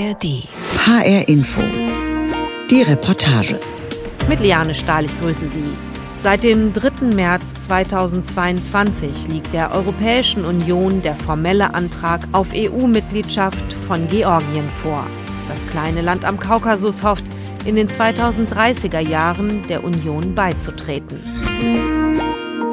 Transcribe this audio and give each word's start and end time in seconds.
ARD. 0.00 0.48
HR 0.86 1.28
Info. 1.28 1.60
Die 2.70 2.82
Reportage. 2.82 3.60
Mit 4.28 4.40
Liane 4.40 4.74
Stahl, 4.74 5.04
ich 5.04 5.20
grüße 5.20 5.46
Sie. 5.46 5.76
Seit 6.16 6.42
dem 6.42 6.72
3. 6.72 7.14
März 7.14 7.52
2022 7.66 9.28
liegt 9.28 9.52
der 9.52 9.72
Europäischen 9.72 10.46
Union 10.46 11.02
der 11.02 11.16
formelle 11.16 11.74
Antrag 11.74 12.26
auf 12.32 12.48
EU-Mitgliedschaft 12.54 13.74
von 13.86 14.08
Georgien 14.08 14.70
vor. 14.82 15.06
Das 15.48 15.66
kleine 15.66 16.00
Land 16.00 16.24
am 16.24 16.38
Kaukasus 16.38 17.02
hofft, 17.02 17.24
in 17.66 17.74
den 17.76 17.88
2030er 17.88 19.00
Jahren 19.00 19.66
der 19.68 19.84
Union 19.84 20.34
beizutreten. 20.34 21.99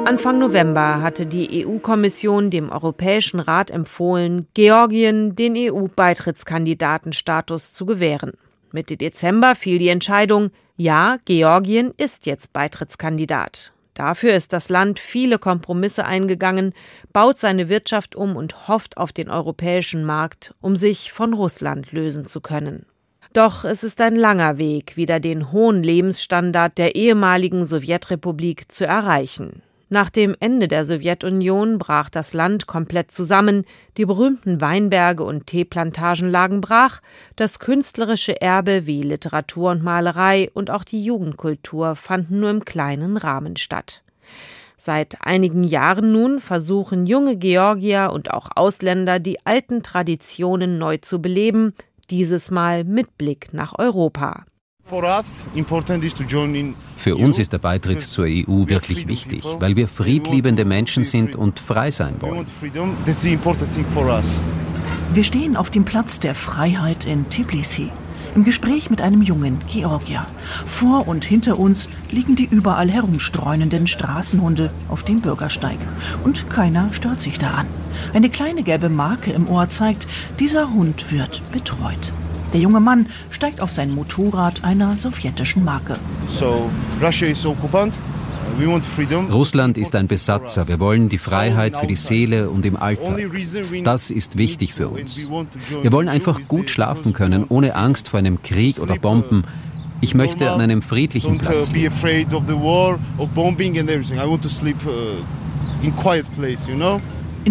Anfang 0.08 0.38
November 0.38 1.02
hatte 1.02 1.26
die 1.26 1.66
EU-Kommission 1.66 2.48
dem 2.48 2.70
Europäischen 2.70 3.40
Rat 3.40 3.70
empfohlen, 3.70 4.46
Georgien 4.54 5.36
den 5.36 5.54
EU-Beitrittskandidatenstatus 5.54 7.74
zu 7.74 7.84
gewähren. 7.84 8.32
Mitte 8.72 8.96
Dezember 8.96 9.54
fiel 9.54 9.76
die 9.76 9.90
Entscheidung, 9.90 10.50
ja, 10.78 11.18
Georgien 11.26 11.92
ist 11.98 12.24
jetzt 12.24 12.54
Beitrittskandidat. 12.54 13.74
Dafür 13.92 14.32
ist 14.32 14.54
das 14.54 14.70
Land 14.70 14.98
viele 14.98 15.38
Kompromisse 15.38 16.06
eingegangen, 16.06 16.72
baut 17.12 17.36
seine 17.36 17.68
Wirtschaft 17.68 18.16
um 18.16 18.34
und 18.34 18.66
hofft 18.66 18.96
auf 18.96 19.12
den 19.12 19.28
europäischen 19.28 20.06
Markt, 20.06 20.54
um 20.62 20.74
sich 20.74 21.12
von 21.12 21.34
Russland 21.34 21.92
lösen 21.92 22.24
zu 22.24 22.40
können. 22.40 22.86
Doch 23.34 23.66
es 23.66 23.84
ist 23.84 24.00
ein 24.00 24.16
langer 24.16 24.56
Weg, 24.56 24.96
wieder 24.96 25.20
den 25.20 25.52
hohen 25.52 25.82
Lebensstandard 25.82 26.78
der 26.78 26.94
ehemaligen 26.94 27.66
Sowjetrepublik 27.66 28.72
zu 28.72 28.86
erreichen. 28.86 29.60
Nach 29.90 30.10
dem 30.10 30.36
Ende 30.38 30.68
der 30.68 30.84
Sowjetunion 30.84 31.78
brach 31.78 32.10
das 32.10 32.34
Land 32.34 32.66
komplett 32.66 33.10
zusammen, 33.10 33.64
die 33.96 34.04
berühmten 34.04 34.60
Weinberge 34.60 35.24
und 35.24 35.46
Teeplantagen 35.46 36.28
lagen 36.28 36.60
brach, 36.60 37.00
das 37.36 37.58
künstlerische 37.58 38.38
Erbe 38.40 38.84
wie 38.84 39.02
Literatur 39.02 39.70
und 39.70 39.82
Malerei 39.82 40.50
und 40.52 40.70
auch 40.70 40.84
die 40.84 41.02
Jugendkultur 41.02 41.96
fanden 41.96 42.40
nur 42.40 42.50
im 42.50 42.66
kleinen 42.66 43.16
Rahmen 43.16 43.56
statt. 43.56 44.02
Seit 44.76 45.16
einigen 45.22 45.64
Jahren 45.64 46.12
nun 46.12 46.38
versuchen 46.38 47.06
junge 47.06 47.36
Georgier 47.36 48.10
und 48.12 48.30
auch 48.30 48.50
Ausländer, 48.54 49.18
die 49.18 49.44
alten 49.44 49.82
Traditionen 49.82 50.78
neu 50.78 50.98
zu 50.98 51.20
beleben, 51.20 51.72
dieses 52.10 52.50
Mal 52.50 52.84
mit 52.84 53.16
Blick 53.16 53.52
nach 53.52 53.78
Europa. 53.78 54.44
Für 56.96 57.16
uns 57.16 57.38
ist 57.38 57.52
der 57.52 57.58
Beitritt 57.58 58.02
zur 58.02 58.24
EU 58.24 58.68
wirklich 58.68 59.06
wichtig, 59.06 59.44
weil 59.58 59.76
wir 59.76 59.86
friedliebende 59.86 60.64
Menschen 60.64 61.04
sind 61.04 61.36
und 61.36 61.60
frei 61.60 61.90
sein 61.90 62.14
wollen. 62.20 62.46
Wir 65.12 65.24
stehen 65.24 65.56
auf 65.56 65.70
dem 65.70 65.84
Platz 65.84 66.20
der 66.20 66.34
Freiheit 66.34 67.04
in 67.04 67.28
Tbilisi. 67.28 67.90
Im 68.34 68.44
Gespräch 68.44 68.88
mit 68.88 69.00
einem 69.00 69.22
jungen 69.22 69.58
Georgier. 69.68 70.24
Vor 70.64 71.08
und 71.08 71.24
hinter 71.24 71.58
uns 71.58 71.88
liegen 72.10 72.36
die 72.36 72.48
überall 72.50 72.88
herumstreunenden 72.88 73.86
Straßenhunde 73.86 74.70
auf 74.88 75.02
dem 75.02 75.20
Bürgersteig. 75.20 75.78
Und 76.24 76.48
keiner 76.48 76.90
stört 76.92 77.20
sich 77.20 77.38
daran. 77.38 77.66
Eine 78.14 78.30
kleine 78.30 78.62
gelbe 78.62 78.88
Marke 78.88 79.32
im 79.32 79.48
Ohr 79.48 79.68
zeigt, 79.68 80.06
dieser 80.38 80.72
Hund 80.72 81.10
wird 81.10 81.42
betreut. 81.52 82.12
Der 82.52 82.60
junge 82.60 82.80
Mann 82.80 83.06
steigt 83.30 83.60
auf 83.60 83.70
sein 83.70 83.90
Motorrad 83.90 84.64
einer 84.64 84.96
sowjetischen 84.96 85.64
Marke. 85.64 85.96
Russland 89.30 89.78
ist 89.78 89.94
ein 89.94 90.08
Besatzer. 90.08 90.66
Wir 90.68 90.80
wollen 90.80 91.08
die 91.08 91.18
Freiheit 91.18 91.76
für 91.76 91.86
die 91.86 91.96
Seele 91.96 92.50
und 92.50 92.64
im 92.64 92.76
Alltag. 92.76 93.20
Das 93.84 94.10
ist 94.10 94.38
wichtig 94.38 94.74
für 94.74 94.88
uns. 94.88 95.28
Wir 95.82 95.92
wollen 95.92 96.08
einfach 96.08 96.40
gut 96.48 96.70
schlafen 96.70 97.12
können, 97.12 97.44
ohne 97.48 97.76
Angst 97.76 98.08
vor 98.08 98.18
einem 98.18 98.42
Krieg 98.42 98.80
oder 98.80 98.96
Bomben. 98.96 99.44
Ich 100.00 100.14
möchte 100.14 100.50
an 100.50 100.60
einem 100.60 100.80
friedlichen 100.82 101.38
Platz. 101.38 101.70
Leben. 101.72 101.90
In 105.82 105.92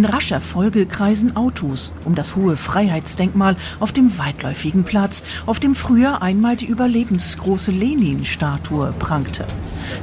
rascher 0.06 0.42
Folge 0.42 0.86
kreisen 0.86 1.36
Autos 1.36 1.94
um 2.06 2.16
das 2.16 2.36
hohe 2.36 2.58
Freiheitsdenkmal 2.58 3.56
auf 3.80 3.92
dem 3.92 4.18
weitläufigen 4.18 4.84
Platz, 4.84 5.24
auf 5.46 5.60
dem 5.60 5.76
früher 5.76 6.22
einmal 6.22 6.56
die 6.56 6.68
überlebensgroße 6.68 7.72
Lenin-Statue 7.72 8.94
prangte. 9.00 9.46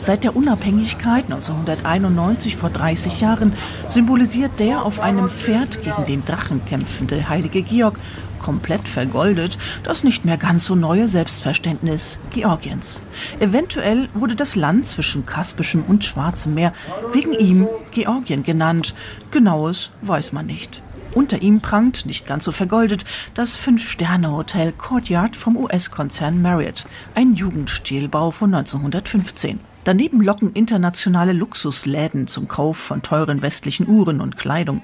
Seit 0.00 0.24
der 0.24 0.36
Unabhängigkeit 0.36 1.24
1991 1.24 2.56
vor 2.56 2.70
30 2.70 3.20
Jahren 3.20 3.52
symbolisiert 3.88 4.52
der 4.58 4.84
auf 4.84 5.00
einem 5.00 5.28
Pferd 5.28 5.82
gegen 5.82 6.06
den 6.06 6.24
Drachen 6.24 6.64
kämpfende 6.64 7.28
heilige 7.28 7.62
Georg 7.62 7.98
komplett 8.44 8.86
vergoldet, 8.86 9.56
das 9.84 10.04
nicht 10.04 10.26
mehr 10.26 10.36
ganz 10.36 10.66
so 10.66 10.74
neue 10.74 11.08
Selbstverständnis 11.08 12.20
Georgiens. 12.30 13.00
Eventuell 13.40 14.10
wurde 14.12 14.36
das 14.36 14.54
Land 14.54 14.86
zwischen 14.86 15.24
Kaspischem 15.24 15.82
und 15.82 16.04
Schwarzem 16.04 16.52
Meer 16.52 16.74
wegen 17.12 17.32
ihm 17.32 17.66
Georgien 17.90 18.42
genannt. 18.42 18.94
Genaues 19.30 19.92
weiß 20.02 20.32
man 20.32 20.44
nicht. 20.44 20.82
Unter 21.14 21.40
ihm 21.40 21.60
prangt, 21.60 22.04
nicht 22.04 22.26
ganz 22.26 22.44
so 22.44 22.52
vergoldet, 22.52 23.06
das 23.32 23.56
Fünf-Sterne-Hotel 23.56 24.72
Courtyard 24.72 25.36
vom 25.36 25.56
US-Konzern 25.56 26.42
Marriott, 26.42 26.84
ein 27.14 27.34
Jugendstilbau 27.34 28.30
von 28.30 28.52
1915. 28.54 29.60
Daneben 29.84 30.20
locken 30.20 30.52
internationale 30.52 31.32
Luxusläden 31.32 32.26
zum 32.26 32.48
Kauf 32.48 32.76
von 32.76 33.00
teuren 33.00 33.40
westlichen 33.40 33.88
Uhren 33.88 34.20
und 34.20 34.36
Kleidung. 34.36 34.82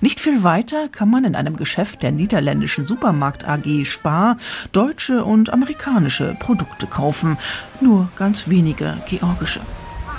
Nicht 0.00 0.20
viel 0.20 0.42
weiter 0.42 0.88
kann 0.88 1.10
man 1.10 1.24
in 1.24 1.34
einem 1.34 1.56
Geschäft 1.56 2.02
der 2.02 2.12
niederländischen 2.12 2.86
Supermarkt 2.86 3.48
AG 3.48 3.84
Spar 3.84 4.36
deutsche 4.72 5.24
und 5.24 5.52
amerikanische 5.52 6.36
Produkte 6.38 6.86
kaufen, 6.86 7.38
nur 7.80 8.08
ganz 8.16 8.48
wenige 8.48 8.98
georgische. 9.08 9.60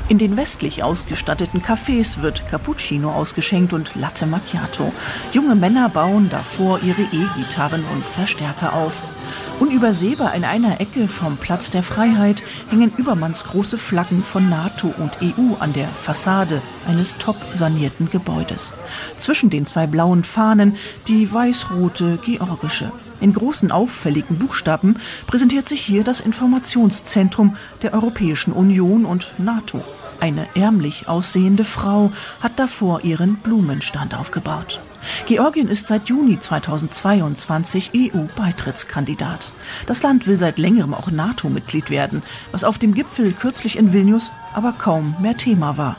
In 0.10 0.18
den 0.18 0.36
westlich 0.36 0.84
ausgestatteten 0.84 1.62
Cafés 1.62 2.22
wird 2.22 2.48
Cappuccino 2.50 3.12
ausgeschenkt 3.12 3.72
und 3.72 3.96
Latte 3.96 4.26
Macchiato. 4.26 4.94
Junge 5.32 5.56
Männer 5.56 5.88
bauen 5.88 6.30
davor 6.30 6.80
ihre 6.84 7.04
E-Gitarren 7.04 7.84
und 7.94 8.04
Verstärker 8.04 8.74
auf. 8.74 9.23
Unübersehbar 9.60 10.34
in 10.34 10.44
einer 10.44 10.82
Ecke 10.82 11.08
vom 11.08 11.38
Platz 11.38 11.70
der 11.70 11.84
Freiheit 11.84 12.44
hängen 12.70 12.92
übermannsgroße 12.98 13.78
Flaggen 13.78 14.24
von 14.24 14.50
NATO 14.50 14.94
und 14.98 15.12
EU 15.22 15.56
an 15.60 15.74
der 15.74 15.88
Fassade 15.88 16.62
eines 16.88 17.18
top 17.18 17.38
sanierten 17.54 18.10
Gebäudes. 18.10 18.74
Zwischen 19.20 19.50
den 19.50 19.66
zwei 19.66 19.86
blauen 19.88 20.24
Fahnen 20.24 20.76
die 21.08 21.32
weiß-rote 21.32 22.18
georgische. 22.18 22.92
In 23.22 23.34
großen 23.34 23.72
auffälligen 23.72 24.38
Buchstaben 24.38 24.98
präsentiert 25.28 25.70
sich 25.70 25.82
hier 25.82 26.04
das 26.04 26.20
Informationszentrum 26.20 27.56
der 27.84 27.94
Europäischen 27.94 28.54
Union 28.54 29.06
und 29.06 29.34
NATO. 29.38 29.84
Eine 30.20 30.48
ärmlich 30.56 31.08
aussehende 31.08 31.64
Frau 31.64 32.12
hat 32.42 32.58
davor 32.58 33.04
ihren 33.04 33.36
Blumenstand 33.36 34.18
aufgebaut. 34.18 34.82
Georgien 35.28 35.68
ist 35.68 35.88
seit 35.88 36.10
Juni 36.10 36.40
2022 36.40 37.92
EU-Beitrittskandidat. 37.96 39.52
Das 39.86 40.04
Land 40.04 40.28
will 40.28 40.38
seit 40.38 40.58
längerem 40.58 40.94
auch 40.94 41.12
NATO-Mitglied 41.12 41.90
werden, 41.90 42.24
was 42.52 42.64
auf 42.64 42.78
dem 42.78 42.94
Gipfel 42.94 43.34
kürzlich 43.34 43.78
in 43.78 43.94
Vilnius 43.94 44.32
aber 44.54 44.74
kaum 44.74 45.16
mehr 45.20 45.38
Thema 45.38 45.78
war. 45.78 45.98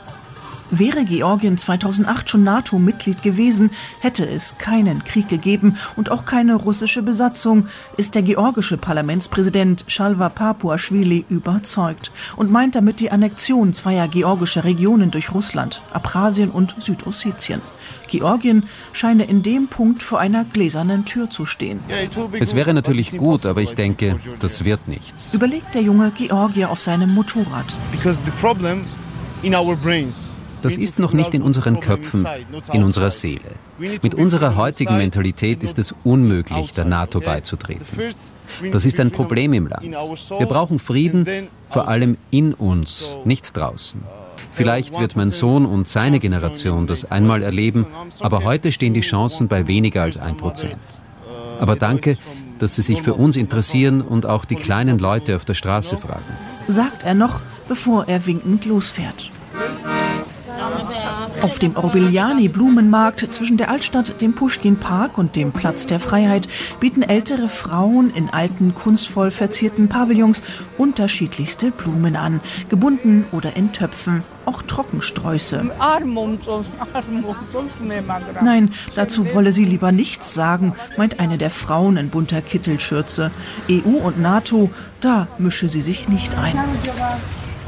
Wäre 0.71 1.05
Georgien 1.05 1.59
2008 1.59 2.27
schon 2.27 2.43
NATO-Mitglied 2.43 3.21
gewesen, 3.21 3.69
hätte 3.99 4.27
es 4.27 4.57
keinen 4.57 5.03
Krieg 5.03 5.29
gegeben 5.29 5.77
und 5.95 6.09
auch 6.09 6.25
keine 6.25 6.55
russische 6.55 7.03
Besatzung, 7.03 7.67
ist 7.97 8.15
der 8.15 8.23
georgische 8.23 8.75
Parlamentspräsident 8.75 9.85
Shalva 9.87 10.29
Papuashvili 10.29 11.25
überzeugt 11.29 12.11
und 12.35 12.51
meint 12.51 12.73
damit 12.75 12.99
die 12.99 13.11
Annexion 13.11 13.75
zweier 13.75 14.07
georgischer 14.07 14.63
Regionen 14.63 15.11
durch 15.11 15.33
Russland, 15.35 15.83
Abchasien 15.93 16.49
und 16.49 16.75
Südossetien. 16.79 17.61
Georgien 18.07 18.63
scheine 18.93 19.25
in 19.25 19.43
dem 19.43 19.67
Punkt 19.67 20.03
vor 20.03 20.19
einer 20.19 20.45
gläsernen 20.45 21.05
Tür 21.05 21.29
zu 21.29 21.45
stehen. 21.45 21.79
Es 22.39 22.55
wäre 22.55 22.73
natürlich 22.73 23.17
gut, 23.17 23.45
aber 23.45 23.61
ich 23.61 23.73
denke, 23.75 24.19
das 24.39 24.63
wird 24.63 24.87
nichts. 24.87 25.33
Überlegt 25.33 25.75
der 25.75 25.81
junge 25.81 26.11
Georgier 26.11 26.69
auf 26.69 26.81
seinem 26.81 27.13
Motorrad. 27.13 27.65
Das 30.65 30.77
ist 30.77 30.97
noch 30.97 31.13
nicht 31.13 31.35
in 31.35 31.43
unseren 31.43 31.79
Köpfen, 31.79 32.25
in 32.73 32.83
unserer 32.83 33.11
Seele. 33.11 33.51
Mit 33.77 34.15
unserer 34.15 34.55
heutigen 34.55 34.97
Mentalität 34.97 35.61
ist 35.61 35.77
es 35.77 35.93
unmöglich, 36.03 36.71
der 36.71 36.85
NATO 36.85 37.19
beizutreten. 37.19 37.85
Das 38.71 38.83
ist 38.83 38.99
ein 38.99 39.11
Problem 39.11 39.53
im 39.53 39.67
Land. 39.67 39.83
Wir 39.85 40.47
brauchen 40.47 40.79
Frieden, 40.79 41.27
vor 41.69 41.87
allem 41.87 42.17
in 42.31 42.55
uns, 42.55 43.15
nicht 43.25 43.55
draußen. 43.55 44.01
Vielleicht 44.53 44.99
wird 44.99 45.15
mein 45.15 45.29
Sohn 45.29 45.67
und 45.67 45.87
seine 45.87 46.17
Generation 46.17 46.87
das 46.87 47.05
einmal 47.11 47.43
erleben, 47.43 47.85
aber 48.19 48.43
heute 48.43 48.71
stehen 48.71 48.95
die 48.95 49.01
Chancen 49.01 49.47
bei 49.47 49.67
weniger 49.67 50.01
als 50.01 50.17
ein 50.17 50.35
Prozent. 50.35 50.81
Aber 51.59 51.75
danke, 51.75 52.17
dass 52.57 52.75
Sie 52.75 52.81
sich 52.81 53.03
für 53.03 53.13
uns 53.13 53.37
interessieren 53.37 54.01
und 54.01 54.25
auch 54.25 54.45
die 54.45 54.55
kleinen 54.55 54.97
Leute 54.97 55.35
auf 55.35 55.45
der 55.45 55.53
Straße 55.53 55.99
fragen. 55.99 56.25
Sagt 56.67 57.03
er 57.03 57.13
noch, 57.13 57.41
bevor 57.67 58.07
er 58.07 58.25
winkend 58.25 58.65
losfährt. 58.65 59.29
Auf 61.45 61.59
dem 61.59 61.77
Orbigliani 61.77 62.47
Blumenmarkt 62.47 63.19
zwischen 63.31 63.57
der 63.57 63.69
Altstadt, 63.69 64.19
dem 64.19 64.33
Pushkin 64.33 64.77
Park 64.77 65.19
und 65.19 65.35
dem 65.35 65.51
Platz 65.51 65.85
der 65.85 65.99
Freiheit 65.99 66.47
bieten 66.79 67.03
ältere 67.03 67.49
Frauen 67.49 68.09
in 68.09 68.31
alten, 68.31 68.73
kunstvoll 68.73 69.29
verzierten 69.29 69.87
Pavillons 69.87 70.41
unterschiedlichste 70.79 71.69
Blumen 71.69 72.15
an, 72.15 72.41
gebunden 72.69 73.25
oder 73.31 73.55
in 73.55 73.71
Töpfen, 73.73 74.23
auch 74.45 74.63
Trockensträuße. 74.63 75.69
Nein, 78.43 78.73
dazu 78.95 79.35
wolle 79.35 79.51
sie 79.51 79.65
lieber 79.65 79.91
nichts 79.91 80.33
sagen, 80.33 80.73
meint 80.97 81.19
eine 81.19 81.37
der 81.37 81.51
Frauen 81.51 81.97
in 81.97 82.09
bunter 82.09 82.41
Kittelschürze. 82.41 83.29
EU 83.69 83.99
und 84.03 84.19
NATO, 84.19 84.71
da 84.99 85.27
mische 85.37 85.67
sie 85.67 85.83
sich 85.83 86.09
nicht 86.09 86.35
ein. 86.35 86.57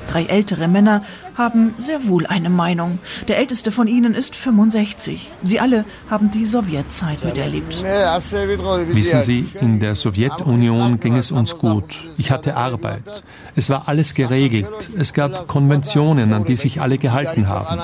Drei 0.09 0.25
ältere 0.25 0.67
Männer 0.67 1.03
haben 1.35 1.73
sehr 1.77 2.07
wohl 2.07 2.25
eine 2.25 2.49
Meinung. 2.49 2.99
Der 3.27 3.37
älteste 3.37 3.71
von 3.71 3.87
ihnen 3.87 4.13
ist 4.13 4.35
65. 4.35 5.29
Sie 5.43 5.59
alle 5.59 5.85
haben 6.09 6.31
die 6.31 6.45
Sowjetzeit 6.45 7.23
miterlebt. 7.23 7.83
Wissen 7.83 9.21
Sie, 9.23 9.45
in 9.59 9.79
der 9.79 9.95
Sowjetunion 9.95 10.99
ging 10.99 11.15
es 11.15 11.31
uns 11.31 11.57
gut. 11.57 11.95
Ich 12.17 12.31
hatte 12.31 12.55
Arbeit. 12.55 13.23
Es 13.55 13.69
war 13.69 13.83
alles 13.87 14.13
geregelt. 14.13 14.89
Es 14.97 15.13
gab 15.13 15.47
Konventionen, 15.47 16.33
an 16.33 16.45
die 16.45 16.55
sich 16.55 16.81
alle 16.81 16.97
gehalten 16.97 17.47
haben. 17.47 17.81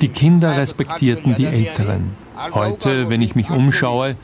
Die 0.00 0.08
Kinder 0.08 0.56
respektierten 0.56 1.34
die 1.34 1.46
Älteren. 1.46 2.29
Heute, 2.52 3.08
wenn 3.08 3.20
ich 3.20 3.34
mich 3.34 3.50
umschaue, 3.50 4.16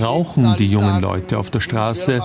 rauchen 0.00 0.56
die 0.58 0.70
jungen 0.70 1.00
Leute 1.00 1.38
auf 1.38 1.50
der 1.50 1.60
Straße. 1.60 2.22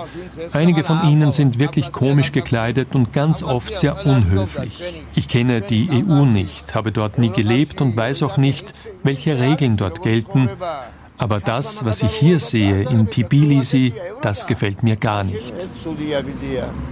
Einige 0.54 0.84
von 0.84 1.10
ihnen 1.10 1.32
sind 1.32 1.60
wirklich 1.60 1.92
komisch 1.92 2.32
gekleidet 2.32 2.94
und 2.94 3.14
ganz 3.14 3.42
oft 3.44 3.78
sehr 3.78 4.06
unhöflich. 4.06 4.82
Ich 5.16 5.28
kenne 5.28 5.62
die 5.62 5.90
EU 5.92 6.26
nicht, 6.26 6.76
habe 6.76 6.92
dort 6.92 7.18
nie 7.18 7.30
gelebt 7.30 7.82
und 7.82 7.98
weiß 7.98 8.24
auch 8.24 8.38
nicht, 8.38 8.74
welche 9.04 9.40
Regeln 9.40 9.78
dort 9.78 10.04
gelten. 10.04 10.50
Aber 11.20 11.40
das, 11.40 11.84
was 11.84 12.02
ich 12.02 12.14
hier 12.14 12.40
sehe 12.40 12.84
in 12.90 13.10
Tbilisi, 13.10 13.94
das 14.22 14.48
gefällt 14.48 14.84
mir 14.84 14.96
gar 14.96 15.26
nicht. 15.26 15.54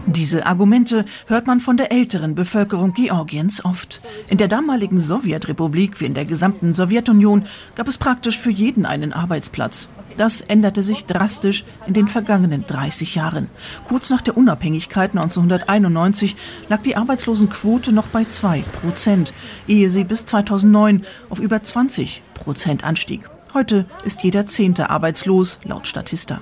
Diese 0.06 0.46
Argumente 0.46 1.06
hört 1.28 1.48
man 1.48 1.62
von 1.62 1.78
der 1.78 1.94
älteren 1.94 2.36
Bevölkerung 2.36 2.94
Georgiens 2.94 3.64
oft. 3.64 4.02
In 4.30 4.38
der 4.38 4.50
damaligen 4.50 5.00
Sowjetrepublik 5.00 6.02
wie 6.02 6.06
in 6.06 6.14
der 6.14 6.26
gesamten 6.26 6.74
Sowjetunion 6.74 7.46
gab 7.76 7.88
es 7.88 7.98
praktisch 7.98 8.38
für 8.38 8.52
jeden 8.52 8.86
einen 8.86 9.14
Arbeitsplatz. 9.14 9.90
Das 10.18 10.42
änderte 10.42 10.82
sich 10.82 11.06
drastisch 11.06 11.64
in 11.86 11.94
den 11.94 12.08
vergangenen 12.08 12.66
30 12.66 13.16
Jahren. 13.16 13.50
Kurz 13.88 14.10
nach 14.10 14.22
der 14.22 14.36
Unabhängigkeit 14.36 15.12
1991 15.12 16.36
lag 16.70 16.82
die 16.82 16.98
Arbeitslosenquote 16.98 17.94
noch 17.94 18.08
bei 18.08 18.26
2 18.26 18.62
Prozent, 18.82 19.34
ehe 19.68 19.90
sie 19.90 20.04
bis 20.04 20.26
2009 20.26 21.06
auf 21.30 21.40
über 21.40 21.64
20 21.64 22.24
Prozent 22.34 22.84
anstieg. 22.84 23.30
Heute 23.54 23.86
ist 24.04 24.24
jeder 24.24 24.46
Zehnte 24.46 24.90
arbeitslos, 24.90 25.60
laut 25.64 25.88
Statista. 25.88 26.42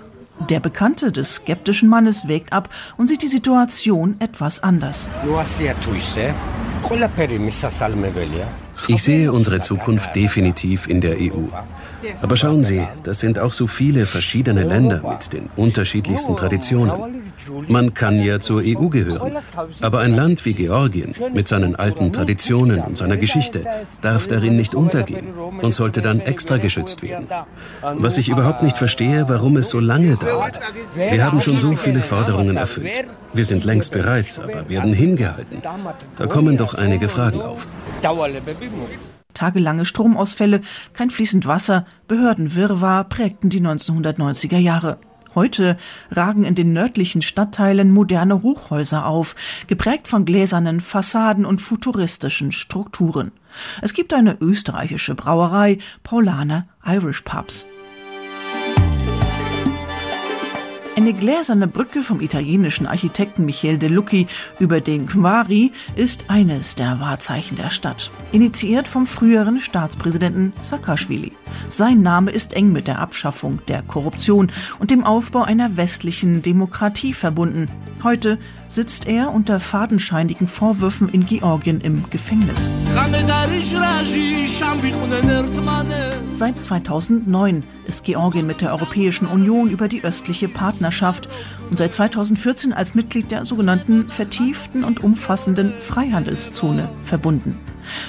Der 0.50 0.60
Bekannte 0.60 1.12
des 1.12 1.36
skeptischen 1.36 1.88
Mannes 1.88 2.28
wägt 2.28 2.52
ab 2.52 2.70
und 2.98 3.08
sieht 3.08 3.22
die 3.22 3.28
Situation 3.28 4.16
etwas 4.20 4.62
anders. 4.62 5.08
Ich 8.88 9.04
sehe 9.04 9.32
unsere 9.32 9.62
Zukunft 9.62 10.16
definitiv 10.16 10.88
in 10.88 11.02
der 11.02 11.18
EU. 11.18 11.48
Aber 12.22 12.36
schauen 12.36 12.64
Sie, 12.64 12.86
das 13.04 13.20
sind 13.20 13.40
auch 13.40 13.52
so 13.52 13.68
viele 13.68 14.06
verschiedene 14.06 14.64
Länder 14.64 15.02
mit 15.08 15.34
den 15.34 15.50
unterschiedlichsten 15.56 16.36
Traditionen. 16.36 17.24
Man 17.68 17.94
kann 17.94 18.20
ja 18.22 18.40
zur 18.40 18.62
EU 18.64 18.90
gehören. 18.90 19.34
Aber 19.82 20.00
ein 20.00 20.16
Land 20.16 20.46
wie 20.46 20.54
Georgien 20.54 21.14
mit 21.34 21.48
seinen 21.48 21.76
alten 21.76 22.12
Traditionen 22.12 22.82
und 22.82 22.98
seiner 22.98 23.18
Geschichte 23.18 23.66
darf 24.02 24.28
darin 24.28 24.56
nicht 24.56 24.76
untergehen 24.76 25.28
und 25.62 25.74
sollte 25.74 26.02
dann 26.02 26.20
extra 26.20 26.58
geschützt 26.58 27.02
werden. 27.04 27.28
Was 27.82 28.18
ich 28.18 28.30
überhaupt 28.30 28.64
nicht 28.64 28.78
verstehe, 28.78 29.30
warum 29.30 29.58
es 29.58 29.70
so 29.70 29.80
lange 29.80 30.16
dauert. 30.16 30.60
Wir 30.96 31.24
haben 31.24 31.42
schon 31.42 31.60
so 31.60 31.76
viele 31.76 32.02
Forderungen 32.02 32.58
erfüllt. 32.58 33.06
Wir 33.34 33.46
sind 33.46 33.64
längst 33.64 33.92
bereit, 33.92 34.40
aber 34.42 34.70
werden 34.70 34.94
hingehalten. 34.94 35.62
Da 36.16 36.28
kommen 36.28 36.58
doch 36.58 36.74
einige 36.74 37.10
Fragen 37.10 37.42
auf. 37.42 37.68
Tagelange 39.34 39.86
Stromausfälle, 39.86 40.62
kein 40.94 41.10
fließend 41.10 41.46
Wasser, 41.46 41.86
Behördenwirrwarr 42.08 43.04
prägten 43.06 43.50
die 43.50 43.62
1990er 43.62 44.58
Jahre. 44.58 44.98
Heute 45.36 45.78
ragen 46.12 46.46
in 46.46 46.56
den 46.56 46.72
nördlichen 46.72 47.22
Stadtteilen 47.22 47.92
moderne 47.92 48.42
Hochhäuser 48.42 49.06
auf, 49.06 49.36
geprägt 49.68 50.08
von 50.08 50.24
gläsernen 50.24 50.80
Fassaden 50.80 51.46
und 51.46 51.60
futuristischen 51.60 52.54
Strukturen. 52.54 53.34
Es 53.82 53.94
gibt 53.94 54.14
eine 54.14 54.38
österreichische 54.40 55.14
Brauerei, 55.14 55.80
Paulaner 56.04 56.68
Irish 56.86 57.22
Pubs. 57.22 57.66
Eine 61.06 61.14
gläserne 61.14 61.68
Brücke 61.68 62.02
vom 62.02 62.20
italienischen 62.20 62.88
Architekten 62.88 63.46
Michele 63.46 63.78
De 63.78 63.90
Lucchi 63.90 64.26
über 64.58 64.82
den 64.82 65.06
Quari 65.06 65.72
ist 65.96 66.32
eines 66.32 66.74
der 66.74 67.00
Wahrzeichen 67.00 67.58
der 67.58 67.70
Stadt, 67.70 68.10
initiiert 68.32 68.88
vom 68.88 69.06
früheren 69.06 69.60
Staatspräsidenten 69.60 70.52
Saakashvili. 70.64 71.32
Sein 71.70 72.02
Name 72.02 72.32
ist 72.32 72.56
eng 72.56 72.72
mit 72.72 72.88
der 72.88 72.98
Abschaffung 72.98 73.60
der 73.68 73.84
Korruption 73.84 74.52
und 74.80 74.90
dem 74.90 75.04
Aufbau 75.04 75.44
einer 75.44 75.78
westlichen 75.78 76.42
Demokratie 76.42 77.14
verbunden. 77.14 77.70
Heute 78.04 78.40
sitzt 78.76 79.08
er 79.08 79.34
unter 79.34 79.62
fadenscheinigen 79.62 80.48
Vorwürfen 80.48 81.08
in 81.10 81.26
Georgien 81.26 81.80
im 81.80 82.04
Gefängnis. 82.10 82.70
Seit 86.32 86.62
2009 86.62 87.64
ist 87.88 88.04
Georgien 88.04 88.46
mit 88.46 88.62
der 88.62 88.74
Europäischen 88.74 89.28
Union 89.28 89.70
über 89.70 89.88
die 89.88 90.04
östliche 90.04 90.50
Partnerschaft 90.50 91.30
und 91.70 91.78
seit 91.78 91.94
2014 91.94 92.74
als 92.74 92.96
Mitglied 92.96 93.32
der 93.32 93.46
sogenannten 93.46 94.10
vertieften 94.10 94.84
und 94.84 95.04
umfassenden 95.04 95.74
Freihandelszone 95.80 96.90
verbunden. 97.04 97.58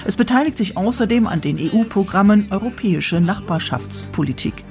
Es 0.05 0.17
beteiligt 0.17 0.59
sich 0.59 0.77
außerdem 0.77 1.29
an 1.29 1.41
den 1.41 1.59
EU-Programmen 1.59 2.49
Europäische 2.51 3.21
Nachbarschaftspolitik. 3.21 4.65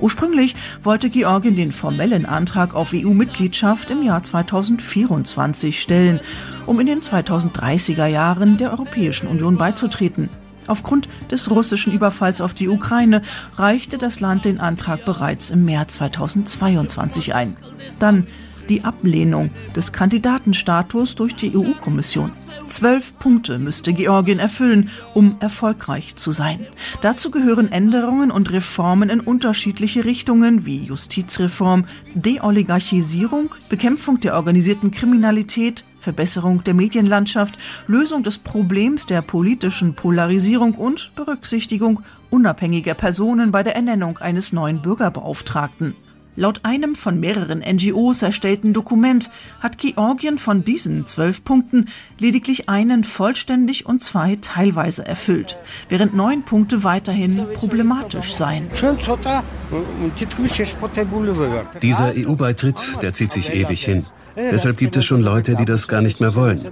Ursprünglich 0.00 0.54
wollte 0.82 1.10
Georgien 1.10 1.56
den 1.56 1.72
formellen 1.72 2.26
Antrag 2.26 2.74
auf 2.74 2.92
EU-Mitgliedschaft 2.94 3.90
im 3.90 4.02
Jahr 4.02 4.22
2024 4.22 5.80
stellen, 5.80 6.20
um 6.66 6.80
in 6.80 6.86
den 6.86 7.00
2030er 7.00 8.06
Jahren 8.06 8.56
der 8.56 8.70
Europäischen 8.70 9.26
Union 9.26 9.56
beizutreten. 9.56 10.28
Aufgrund 10.66 11.08
des 11.30 11.50
russischen 11.50 11.92
Überfalls 11.92 12.40
auf 12.40 12.54
die 12.54 12.68
Ukraine 12.68 13.22
reichte 13.56 13.98
das 13.98 14.20
Land 14.20 14.44
den 14.44 14.60
Antrag 14.60 15.04
bereits 15.04 15.50
im 15.50 15.64
März 15.64 15.94
2022 15.94 17.34
ein. 17.34 17.56
Dann 17.98 18.26
die 18.68 18.84
Ablehnung 18.84 19.50
des 19.74 19.92
Kandidatenstatus 19.92 21.16
durch 21.16 21.34
die 21.34 21.56
EU-Kommission. 21.56 22.30
Zwölf 22.70 23.18
Punkte 23.18 23.58
müsste 23.58 23.92
Georgien 23.92 24.38
erfüllen, 24.38 24.90
um 25.12 25.36
erfolgreich 25.40 26.16
zu 26.16 26.32
sein. 26.32 26.66
Dazu 27.02 27.30
gehören 27.30 27.70
Änderungen 27.70 28.30
und 28.30 28.50
Reformen 28.52 29.10
in 29.10 29.20
unterschiedliche 29.20 30.04
Richtungen 30.04 30.64
wie 30.64 30.84
Justizreform, 30.84 31.86
Deoligarchisierung, 32.14 33.54
Bekämpfung 33.68 34.20
der 34.20 34.36
organisierten 34.36 34.92
Kriminalität, 34.92 35.84
Verbesserung 36.00 36.64
der 36.64 36.74
Medienlandschaft, 36.74 37.58
Lösung 37.86 38.22
des 38.22 38.38
Problems 38.38 39.06
der 39.06 39.20
politischen 39.20 39.94
Polarisierung 39.94 40.74
und 40.74 41.12
Berücksichtigung 41.16 42.00
unabhängiger 42.30 42.94
Personen 42.94 43.50
bei 43.50 43.62
der 43.62 43.74
Ernennung 43.74 44.18
eines 44.18 44.52
neuen 44.52 44.80
Bürgerbeauftragten. 44.80 45.94
Laut 46.40 46.60
einem 46.62 46.94
von 46.94 47.20
mehreren 47.20 47.58
NGOs 47.58 48.22
erstellten 48.22 48.72
Dokument 48.72 49.30
hat 49.60 49.76
Georgien 49.76 50.38
von 50.38 50.64
diesen 50.64 51.04
zwölf 51.04 51.44
Punkten 51.44 51.90
lediglich 52.18 52.66
einen 52.66 53.04
vollständig 53.04 53.84
und 53.84 54.02
zwei 54.02 54.38
teilweise 54.40 55.04
erfüllt, 55.04 55.58
während 55.90 56.14
neun 56.14 56.42
Punkte 56.42 56.82
weiterhin 56.82 57.44
problematisch 57.56 58.32
seien. 58.32 58.70
Dieser 61.82 62.12
EU-Beitritt, 62.16 63.02
der 63.02 63.12
zieht 63.12 63.32
sich 63.32 63.52
ewig 63.52 63.84
hin. 63.84 64.06
Deshalb 64.36 64.76
gibt 64.76 64.96
es 64.96 65.04
schon 65.04 65.22
Leute, 65.22 65.54
die 65.56 65.64
das 65.64 65.88
gar 65.88 66.02
nicht 66.02 66.20
mehr 66.20 66.34
wollen. 66.34 66.66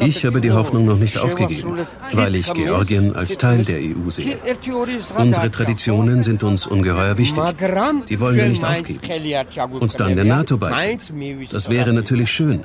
Ich 0.00 0.24
habe 0.24 0.40
die 0.40 0.52
Hoffnung 0.52 0.84
noch 0.84 0.98
nicht 0.98 1.18
aufgegeben, 1.18 1.78
weil 2.12 2.34
ich 2.34 2.52
Georgien 2.52 3.14
als 3.14 3.38
Teil 3.38 3.64
der 3.64 3.78
EU 3.78 4.10
sehe. 4.10 4.38
Unsere 5.16 5.50
Traditionen 5.50 6.22
sind 6.22 6.42
uns 6.42 6.66
ungeheuer 6.66 7.16
wichtig. 7.16 7.42
Die 8.08 8.20
wollen 8.20 8.36
wir 8.36 8.48
nicht 8.48 8.64
aufgeben. 8.64 9.00
Und 9.80 10.00
dann 10.00 10.16
der 10.16 10.24
NATO-Beitritt. 10.24 11.12
Das 11.52 11.70
wäre 11.70 11.92
natürlich 11.92 12.30
schön. 12.30 12.62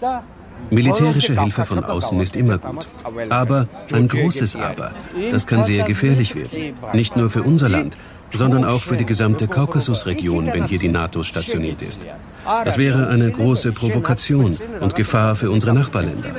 Militärische 0.70 1.40
Hilfe 1.40 1.66
von 1.66 1.84
außen 1.84 2.20
ist 2.20 2.36
immer 2.36 2.58
gut. 2.58 2.88
Aber 3.30 3.68
ein 3.92 4.08
großes 4.08 4.56
Aber. 4.56 4.92
Das 5.32 5.46
kann 5.46 5.64
sehr 5.64 5.84
gefährlich 5.84 6.36
werden. 6.36 6.76
Nicht 6.94 7.16
nur 7.16 7.30
für 7.30 7.44
unser 7.44 7.70
Land, 7.70 7.98
sondern 8.32 8.66
auch 8.66 8.82
für 8.82 8.98
die 8.98 9.06
gesamte 9.06 9.48
Kaukasusregion, 9.48 10.48
wenn 10.52 10.66
hier 10.66 10.80
die 10.80 10.90
NATO 10.90 11.24
stationiert 11.24 11.82
ist. 11.82 12.02
Das 12.46 12.78
wäre 12.78 13.08
eine 13.08 13.32
große 13.32 13.72
Provokation 13.72 14.58
und 14.80 14.96
Gefahr 14.96 15.36
für 15.36 15.52
unsere 15.52 15.74
Nachbarländer. 15.74 16.32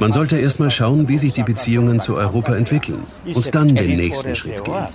Man 0.00 0.12
sollte 0.12 0.38
erst 0.38 0.60
mal 0.60 0.70
schauen, 0.70 1.08
wie 1.08 1.18
sich 1.18 1.32
die 1.32 1.42
Beziehungen 1.42 2.00
zu 2.00 2.16
Europa 2.16 2.54
entwickeln 2.54 3.04
und 3.34 3.54
dann 3.54 3.74
den 3.74 3.96
nächsten 3.96 4.34
Schritt 4.34 4.64
gehen. 4.64 4.88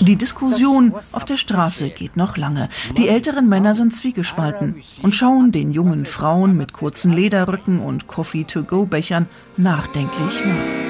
Die 0.00 0.16
Diskussion 0.16 0.94
auf 1.12 1.24
der 1.24 1.36
Straße 1.36 1.90
geht 1.90 2.16
noch 2.16 2.36
lange. 2.36 2.68
Die 2.96 3.08
älteren 3.08 3.48
Männer 3.48 3.74
sind 3.74 3.94
zwiegespalten 3.94 4.82
und 5.02 5.14
schauen 5.14 5.52
den 5.52 5.72
jungen 5.72 6.06
Frauen 6.06 6.56
mit 6.56 6.72
kurzen 6.72 7.12
Lederrücken 7.12 7.80
und 7.80 8.06
Coffee-to-go-Bechern 8.06 9.28
nachdenklich 9.56 10.44
nach. 10.44 10.81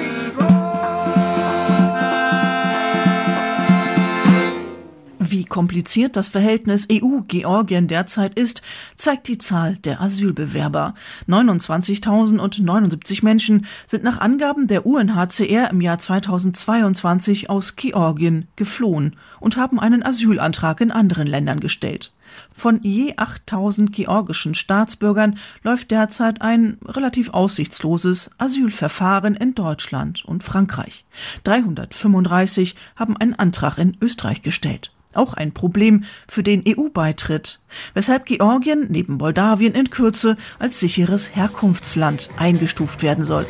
Wie 5.33 5.45
kompliziert 5.45 6.15
das 6.15 6.29
Verhältnis 6.29 6.87
EU-Georgien 6.91 7.87
derzeit 7.87 8.37
ist, 8.37 8.61
zeigt 8.95 9.27
die 9.27 9.39
Zahl 9.39 9.77
der 9.77 9.99
Asylbewerber. 9.99 10.93
29.079 11.27 13.25
Menschen 13.25 13.65
sind 13.87 14.03
nach 14.03 14.21
Angaben 14.21 14.67
der 14.67 14.85
UNHCR 14.85 15.71
im 15.71 15.81
Jahr 15.81 15.97
2022 15.97 17.49
aus 17.49 17.75
Georgien 17.75 18.47
geflohen 18.55 19.15
und 19.39 19.57
haben 19.57 19.79
einen 19.79 20.03
Asylantrag 20.03 20.81
in 20.81 20.91
anderen 20.91 21.25
Ländern 21.25 21.59
gestellt. 21.59 22.13
Von 22.53 22.83
je 22.83 23.15
8000 23.17 23.91
georgischen 23.91 24.53
Staatsbürgern 24.53 25.39
läuft 25.63 25.89
derzeit 25.89 26.43
ein 26.43 26.77
relativ 26.85 27.31
aussichtsloses 27.31 28.29
Asylverfahren 28.37 29.33
in 29.33 29.55
Deutschland 29.55 30.23
und 30.25 30.43
Frankreich. 30.43 31.05
335 31.43 32.75
haben 32.95 33.17
einen 33.17 33.33
Antrag 33.33 33.79
in 33.79 33.97
Österreich 33.99 34.43
gestellt 34.43 34.92
auch 35.15 35.33
ein 35.33 35.53
Problem 35.53 36.03
für 36.27 36.43
den 36.43 36.63
EU-Beitritt, 36.67 37.59
weshalb 37.93 38.25
Georgien 38.25 38.87
neben 38.89 39.15
Moldawien 39.15 39.73
in 39.73 39.89
Kürze 39.89 40.37
als 40.59 40.79
sicheres 40.79 41.35
Herkunftsland 41.35 42.29
eingestuft 42.37 43.03
werden 43.03 43.25
soll. 43.25 43.47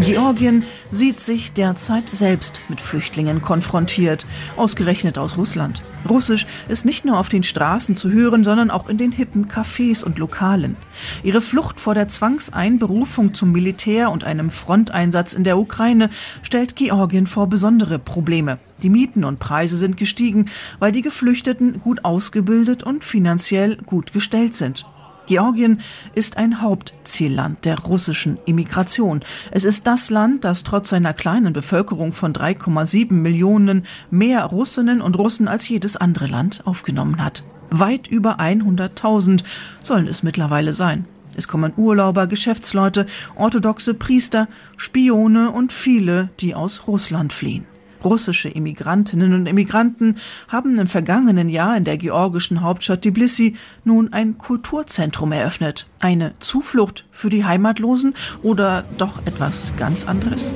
Georgien 0.00 0.64
sieht 0.92 1.18
sich 1.18 1.52
derzeit 1.52 2.04
selbst 2.12 2.60
mit 2.68 2.80
Flüchtlingen 2.80 3.42
konfrontiert, 3.42 4.26
ausgerechnet 4.56 5.18
aus 5.18 5.36
Russland. 5.36 5.82
Russisch 6.08 6.46
ist 6.68 6.84
nicht 6.84 7.04
nur 7.04 7.18
auf 7.18 7.28
den 7.28 7.42
Straßen 7.42 7.96
zu 7.96 8.10
hören, 8.10 8.44
sondern 8.44 8.70
auch 8.70 8.88
in 8.88 8.96
den 8.96 9.10
hippen 9.10 9.48
Cafés 9.48 10.04
und 10.04 10.18
Lokalen. 10.18 10.76
Ihre 11.24 11.40
Flucht 11.40 11.80
vor 11.80 11.94
der 11.94 12.06
Zwangseinberufung 12.06 13.34
zum 13.34 13.50
Militär 13.50 14.12
und 14.12 14.22
einem 14.22 14.50
Fronteinsatz 14.50 15.32
in 15.32 15.42
der 15.42 15.58
Ukraine 15.58 16.10
stellt 16.42 16.76
Georgien 16.76 17.26
vor 17.26 17.48
besondere 17.48 17.98
Probleme. 17.98 18.60
Die 18.82 18.90
Mieten 18.90 19.24
und 19.24 19.40
Preise 19.40 19.76
sind 19.76 19.96
gestiegen, 19.96 20.48
weil 20.78 20.92
die 20.92 21.02
Geflüchteten 21.02 21.80
gut 21.80 22.04
ausgebildet 22.04 22.84
und 22.84 23.02
finanziell 23.02 23.76
gut 23.78 24.12
gestellt 24.12 24.54
sind. 24.54 24.86
Georgien 25.28 25.82
ist 26.14 26.38
ein 26.38 26.62
Hauptzielland 26.62 27.66
der 27.66 27.78
russischen 27.80 28.38
Immigration. 28.46 29.20
Es 29.50 29.66
ist 29.66 29.86
das 29.86 30.08
Land, 30.08 30.42
das 30.44 30.64
trotz 30.64 30.88
seiner 30.88 31.12
kleinen 31.12 31.52
Bevölkerung 31.52 32.12
von 32.12 32.32
3,7 32.32 33.12
Millionen 33.12 33.84
mehr 34.10 34.42
Russinnen 34.46 35.02
und 35.02 35.18
Russen 35.18 35.46
als 35.46 35.68
jedes 35.68 35.98
andere 35.98 36.28
Land 36.28 36.62
aufgenommen 36.64 37.22
hat. 37.22 37.44
Weit 37.68 38.06
über 38.06 38.40
100.000 38.40 39.44
sollen 39.80 40.08
es 40.08 40.22
mittlerweile 40.22 40.72
sein. 40.72 41.04
Es 41.36 41.46
kommen 41.46 41.74
Urlauber, 41.76 42.26
Geschäftsleute, 42.26 43.06
orthodoxe 43.36 43.92
Priester, 43.92 44.48
Spione 44.78 45.50
und 45.50 45.74
viele, 45.74 46.30
die 46.40 46.54
aus 46.54 46.86
Russland 46.86 47.34
fliehen. 47.34 47.66
Russische 48.04 48.48
Immigrantinnen 48.48 49.34
und 49.34 49.46
Immigranten 49.46 50.16
haben 50.48 50.78
im 50.78 50.86
vergangenen 50.86 51.48
Jahr 51.48 51.76
in 51.76 51.84
der 51.84 51.98
georgischen 51.98 52.62
Hauptstadt 52.62 53.02
Tbilisi 53.02 53.56
nun 53.84 54.12
ein 54.12 54.38
Kulturzentrum 54.38 55.32
eröffnet. 55.32 55.88
Eine 56.00 56.34
Zuflucht 56.38 57.04
für 57.10 57.30
die 57.30 57.44
Heimatlosen 57.44 58.14
oder 58.42 58.84
doch 58.96 59.20
etwas 59.26 59.72
ganz 59.76 60.06
anderes? 60.06 60.50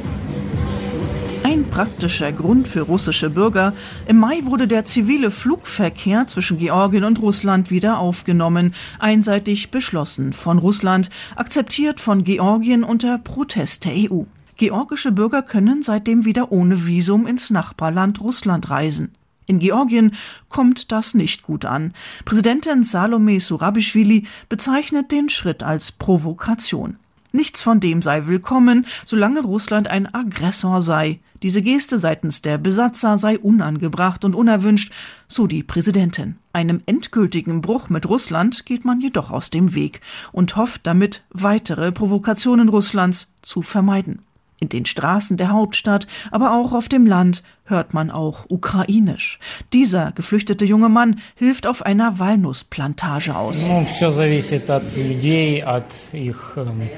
Ein 1.44 1.64
praktischer 1.64 2.30
Grund 2.30 2.68
für 2.68 2.82
russische 2.82 3.28
Bürger. 3.28 3.72
Im 4.06 4.18
Mai 4.18 4.42
wurde 4.44 4.68
der 4.68 4.84
zivile 4.84 5.32
Flugverkehr 5.32 6.28
zwischen 6.28 6.56
Georgien 6.58 7.02
und 7.02 7.20
Russland 7.20 7.70
wieder 7.70 7.98
aufgenommen, 7.98 8.74
einseitig 9.00 9.72
beschlossen 9.72 10.32
von 10.32 10.58
Russland, 10.58 11.10
akzeptiert 11.34 11.98
von 11.98 12.22
Georgien 12.22 12.84
unter 12.84 13.18
Protest 13.18 13.84
der 13.84 13.92
EU. 13.94 14.22
Georgische 14.56 15.12
Bürger 15.12 15.42
können 15.42 15.82
seitdem 15.82 16.24
wieder 16.24 16.52
ohne 16.52 16.86
Visum 16.86 17.26
ins 17.26 17.50
Nachbarland 17.50 18.20
Russland 18.20 18.70
reisen. 18.70 19.14
In 19.46 19.58
Georgien 19.58 20.14
kommt 20.48 20.92
das 20.92 21.14
nicht 21.14 21.42
gut 21.42 21.64
an. 21.64 21.94
Präsidentin 22.24 22.84
Salome 22.84 23.40
Surabischwili 23.40 24.26
bezeichnet 24.48 25.10
den 25.10 25.28
Schritt 25.28 25.62
als 25.62 25.92
Provokation. 25.92 26.96
Nichts 27.32 27.62
von 27.62 27.80
dem 27.80 28.02
sei 28.02 28.26
willkommen, 28.26 28.86
solange 29.04 29.40
Russland 29.40 29.88
ein 29.88 30.12
Aggressor 30.14 30.82
sei. 30.82 31.18
Diese 31.42 31.62
Geste 31.62 31.98
seitens 31.98 32.42
der 32.42 32.58
Besatzer 32.58 33.18
sei 33.18 33.38
unangebracht 33.38 34.24
und 34.24 34.36
unerwünscht, 34.36 34.92
so 35.28 35.46
die 35.46 35.62
Präsidentin. 35.62 36.36
Einem 36.52 36.82
endgültigen 36.86 37.62
Bruch 37.62 37.88
mit 37.88 38.08
Russland 38.08 38.64
geht 38.66 38.84
man 38.84 39.00
jedoch 39.00 39.30
aus 39.30 39.50
dem 39.50 39.74
Weg 39.74 40.02
und 40.30 40.54
hofft 40.56 40.86
damit, 40.86 41.24
weitere 41.30 41.90
Provokationen 41.90 42.68
Russlands 42.68 43.32
zu 43.42 43.62
vermeiden. 43.62 44.20
In 44.62 44.68
den 44.68 44.86
Straßen 44.86 45.36
der 45.36 45.50
Hauptstadt, 45.50 46.06
aber 46.30 46.54
auch 46.54 46.72
auf 46.72 46.88
dem 46.88 47.04
Land 47.04 47.42
hört 47.64 47.94
man 47.94 48.12
auch 48.12 48.44
ukrainisch. 48.48 49.40
Dieser 49.72 50.12
geflüchtete 50.12 50.64
junge 50.64 50.88
Mann 50.88 51.18
hilft 51.34 51.66
auf 51.66 51.84
einer 51.84 52.20
Walnussplantage 52.20 53.34
aus. 53.34 53.66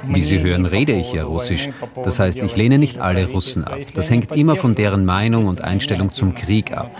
Wie 0.04 0.20
Sie 0.20 0.40
hören, 0.42 0.66
rede 0.66 0.92
ich 0.92 1.14
ja 1.14 1.24
Russisch. 1.24 1.70
Das 2.02 2.20
heißt, 2.20 2.42
ich 2.42 2.54
lehne 2.54 2.78
nicht 2.78 2.98
alle 2.98 3.26
Russen 3.28 3.64
ab. 3.64 3.78
Das 3.94 4.10
hängt 4.10 4.30
immer 4.32 4.56
von 4.56 4.74
deren 4.74 5.06
Meinung 5.06 5.46
und 5.46 5.64
Einstellung 5.64 6.12
zum 6.12 6.34
Krieg 6.34 6.76
ab. 6.76 6.90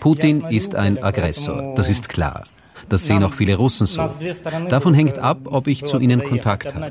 Putin 0.00 0.46
ist 0.48 0.74
ein 0.76 1.02
Aggressor, 1.02 1.74
das 1.76 1.90
ist 1.90 2.08
klar. 2.08 2.44
Das 2.90 3.06
sehen 3.06 3.22
auch 3.22 3.32
viele 3.32 3.56
Russen 3.56 3.86
so. 3.86 4.10
Davon 4.68 4.94
hängt 4.94 5.18
ab, 5.18 5.38
ob 5.44 5.68
ich 5.68 5.84
zu 5.84 5.98
ihnen 5.98 6.22
Kontakt 6.22 6.74
habe. 6.74 6.90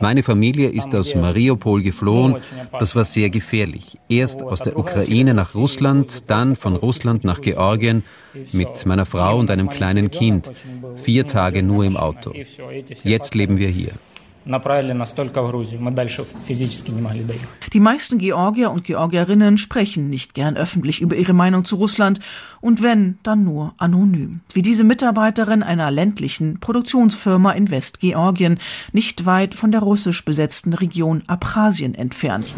Meine 0.00 0.22
Familie 0.22 0.68
ist 0.68 0.94
aus 0.94 1.14
Mariupol 1.14 1.82
geflohen. 1.82 2.36
Das 2.78 2.96
war 2.96 3.04
sehr 3.04 3.30
gefährlich. 3.30 3.98
Erst 4.08 4.42
aus 4.42 4.60
der 4.60 4.76
Ukraine 4.78 5.34
nach 5.34 5.54
Russland, 5.54 6.24
dann 6.28 6.56
von 6.56 6.74
Russland 6.74 7.22
nach 7.22 7.40
Georgien 7.40 8.02
mit 8.52 8.86
meiner 8.86 9.06
Frau 9.06 9.38
und 9.38 9.50
einem 9.50 9.68
kleinen 9.68 10.10
Kind. 10.10 10.50
Vier 10.96 11.26
Tage 11.26 11.62
nur 11.62 11.84
im 11.84 11.96
Auto. 11.96 12.32
Jetzt 13.04 13.34
leben 13.34 13.58
wir 13.58 13.68
hier. 13.68 13.92
Die 17.72 17.80
meisten 17.80 18.18
Georgier 18.18 18.70
und 18.70 18.84
Georgierinnen 18.84 19.56
sprechen 19.56 20.10
nicht 20.10 20.34
gern 20.34 20.58
öffentlich 20.58 21.00
über 21.00 21.16
ihre 21.16 21.32
Meinung 21.32 21.64
zu 21.64 21.76
Russland 21.76 22.20
und 22.64 22.82
wenn, 22.82 23.18
dann 23.22 23.44
nur 23.44 23.74
anonym. 23.76 24.40
Wie 24.54 24.62
diese 24.62 24.84
Mitarbeiterin 24.84 25.62
einer 25.62 25.90
ländlichen 25.90 26.60
Produktionsfirma 26.60 27.52
in 27.52 27.70
Westgeorgien, 27.70 28.58
nicht 28.90 29.26
weit 29.26 29.54
von 29.54 29.70
der 29.70 29.80
russisch 29.80 30.24
besetzten 30.24 30.72
Region 30.72 31.24
Abchasien 31.26 31.94
entfernt. 31.94 32.54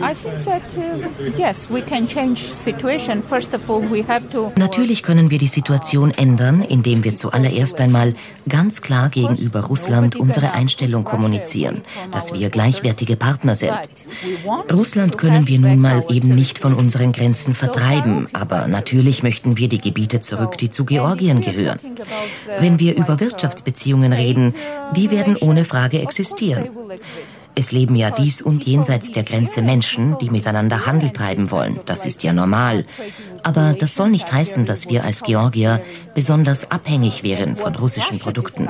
Natürlich 4.56 5.02
können 5.02 5.30
wir 5.30 5.38
die 5.38 5.46
Situation 5.48 6.10
ändern, 6.12 6.62
indem 6.62 7.02
wir 7.02 7.16
zuallererst 7.16 7.80
einmal 7.80 8.14
ganz 8.48 8.82
klar 8.82 9.08
gegenüber 9.08 9.64
Russland 9.64 10.14
unsere 10.14 10.52
Einstellung 10.52 11.02
kommunizieren, 11.02 11.82
dass 12.12 12.32
wir 12.32 12.48
gleichwertige 12.50 13.16
Partner 13.16 13.56
sind. 13.56 13.72
Russland 14.72 15.18
können 15.18 15.48
wir 15.48 15.58
nun 15.58 15.80
mal 15.80 16.04
eben 16.10 16.28
nicht 16.28 16.60
von 16.60 16.74
unseren 16.74 17.10
Grenzen 17.10 17.56
vertreiben, 17.56 18.28
aber 18.32 18.68
natürlich 18.68 19.24
möchten 19.24 19.56
wir 19.56 19.68
die 19.68 19.80
Gebiete 19.96 20.20
zurück, 20.20 20.58
die 20.58 20.68
zu 20.68 20.84
Georgien 20.84 21.40
gehören. 21.40 21.78
Wenn 22.58 22.78
wir 22.78 22.96
über 22.98 23.18
Wirtschaftsbeziehungen 23.18 24.12
reden, 24.12 24.54
die 24.94 25.10
werden 25.10 25.36
ohne 25.36 25.64
Frage 25.64 26.02
existieren. 26.02 26.68
Es 27.58 27.72
leben 27.72 27.96
ja 27.96 28.10
dies 28.10 28.42
und 28.42 28.64
jenseits 28.64 29.12
der 29.12 29.22
Grenze 29.22 29.62
Menschen, 29.62 30.18
die 30.18 30.28
miteinander 30.28 30.84
Handel 30.84 31.10
treiben 31.10 31.50
wollen. 31.50 31.80
Das 31.86 32.04
ist 32.04 32.22
ja 32.22 32.34
normal. 32.34 32.84
Aber 33.42 33.72
das 33.72 33.94
soll 33.94 34.10
nicht 34.10 34.30
heißen, 34.30 34.66
dass 34.66 34.90
wir 34.90 35.04
als 35.04 35.22
Georgier 35.22 35.82
besonders 36.14 36.70
abhängig 36.70 37.22
wären 37.22 37.56
von 37.56 37.74
russischen 37.74 38.18
Produkten. 38.18 38.68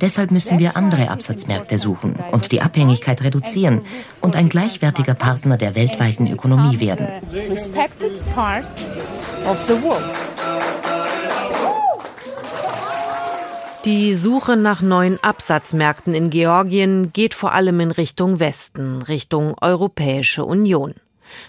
Deshalb 0.00 0.32
müssen 0.32 0.58
wir 0.58 0.76
andere 0.76 1.10
Absatzmärkte 1.10 1.78
suchen 1.78 2.16
und 2.32 2.50
die 2.50 2.60
Abhängigkeit 2.60 3.22
reduzieren 3.22 3.82
und 4.20 4.34
ein 4.34 4.48
gleichwertiger 4.48 5.14
Partner 5.14 5.56
der 5.56 5.76
weltweiten 5.76 6.26
Ökonomie 6.26 6.80
werden. 6.80 7.06
Die 13.90 14.12
Suche 14.12 14.58
nach 14.58 14.82
neuen 14.82 15.18
Absatzmärkten 15.24 16.12
in 16.12 16.28
Georgien 16.28 17.10
geht 17.10 17.32
vor 17.32 17.54
allem 17.54 17.80
in 17.80 17.90
Richtung 17.90 18.38
Westen, 18.38 19.00
Richtung 19.00 19.54
Europäische 19.62 20.44
Union. 20.44 20.92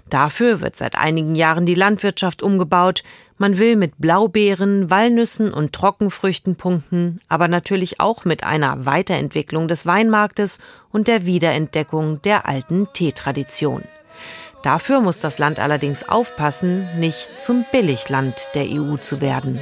Dafür 0.10 0.62
wird 0.62 0.78
seit 0.78 0.98
einigen 0.98 1.36
Jahren 1.36 1.66
die 1.66 1.76
Landwirtschaft 1.76 2.42
umgebaut. 2.42 3.04
Man 3.38 3.58
will 3.58 3.76
mit 3.76 3.98
Blaubeeren, 3.98 4.90
Walnüssen 4.90 5.52
und 5.52 5.74
Trockenfrüchten 5.74 6.56
punkten, 6.56 7.20
aber 7.28 7.50
natürlich 7.50 8.00
auch 8.00 8.24
mit 8.24 8.46
einer 8.46 8.86
Weiterentwicklung 8.86 9.68
des 9.68 9.86
Weinmarktes 9.86 10.60
und 10.94 11.10
der 11.10 11.26
Wiederentdeckung 11.26 12.22
der 12.22 12.48
alten 12.48 12.88
Teetradition. 12.94 13.84
Dafür 14.64 15.02
muss 15.02 15.20
das 15.20 15.40
Land 15.40 15.60
allerdings 15.60 16.08
aufpassen, 16.08 16.88
nicht 17.02 17.30
zum 17.42 17.66
Billigland 17.74 18.48
der 18.56 18.64
EU 18.70 18.96
zu 18.96 19.20
werden. 19.20 19.60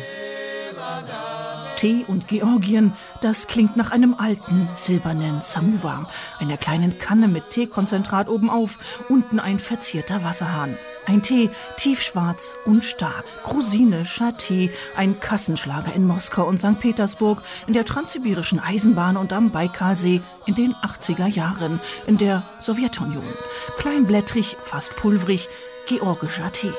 Tee 1.77 2.03
und 2.07 2.27
Georgien, 2.27 2.93
das 3.21 3.47
klingt 3.47 3.77
nach 3.77 3.91
einem 3.91 4.15
alten 4.15 4.67
silbernen 4.73 5.41
Samovar, 5.41 6.09
einer 6.39 6.57
kleinen 6.57 6.97
Kanne 6.97 7.27
mit 7.27 7.51
Teekonzentrat 7.51 8.29
obenauf, 8.29 8.79
unten 9.09 9.39
ein 9.39 9.59
verzierter 9.59 10.23
Wasserhahn. 10.23 10.75
Ein 11.05 11.21
Tee, 11.21 11.51
tiefschwarz 11.77 12.55
und 12.65 12.83
stark. 12.83 13.23
Grusinischer 13.43 14.35
Tee, 14.37 14.71
ein 14.95 15.19
Kassenschlager 15.19 15.93
in 15.93 16.05
Moskau 16.05 16.47
und 16.47 16.59
St. 16.59 16.79
Petersburg, 16.79 17.43
in 17.67 17.73
der 17.73 17.85
transsibirischen 17.85 18.59
Eisenbahn 18.59 19.15
und 19.15 19.31
am 19.31 19.51
Baikalsee 19.51 20.21
in 20.47 20.55
den 20.55 20.73
80er 20.73 21.27
Jahren, 21.27 21.79
in 22.07 22.17
der 22.17 22.43
Sowjetunion. 22.59 23.23
Kleinblättrig, 23.77 24.57
fast 24.59 24.95
pulverig, 24.95 25.47
georgischer 25.85 26.51
Tee. 26.51 26.73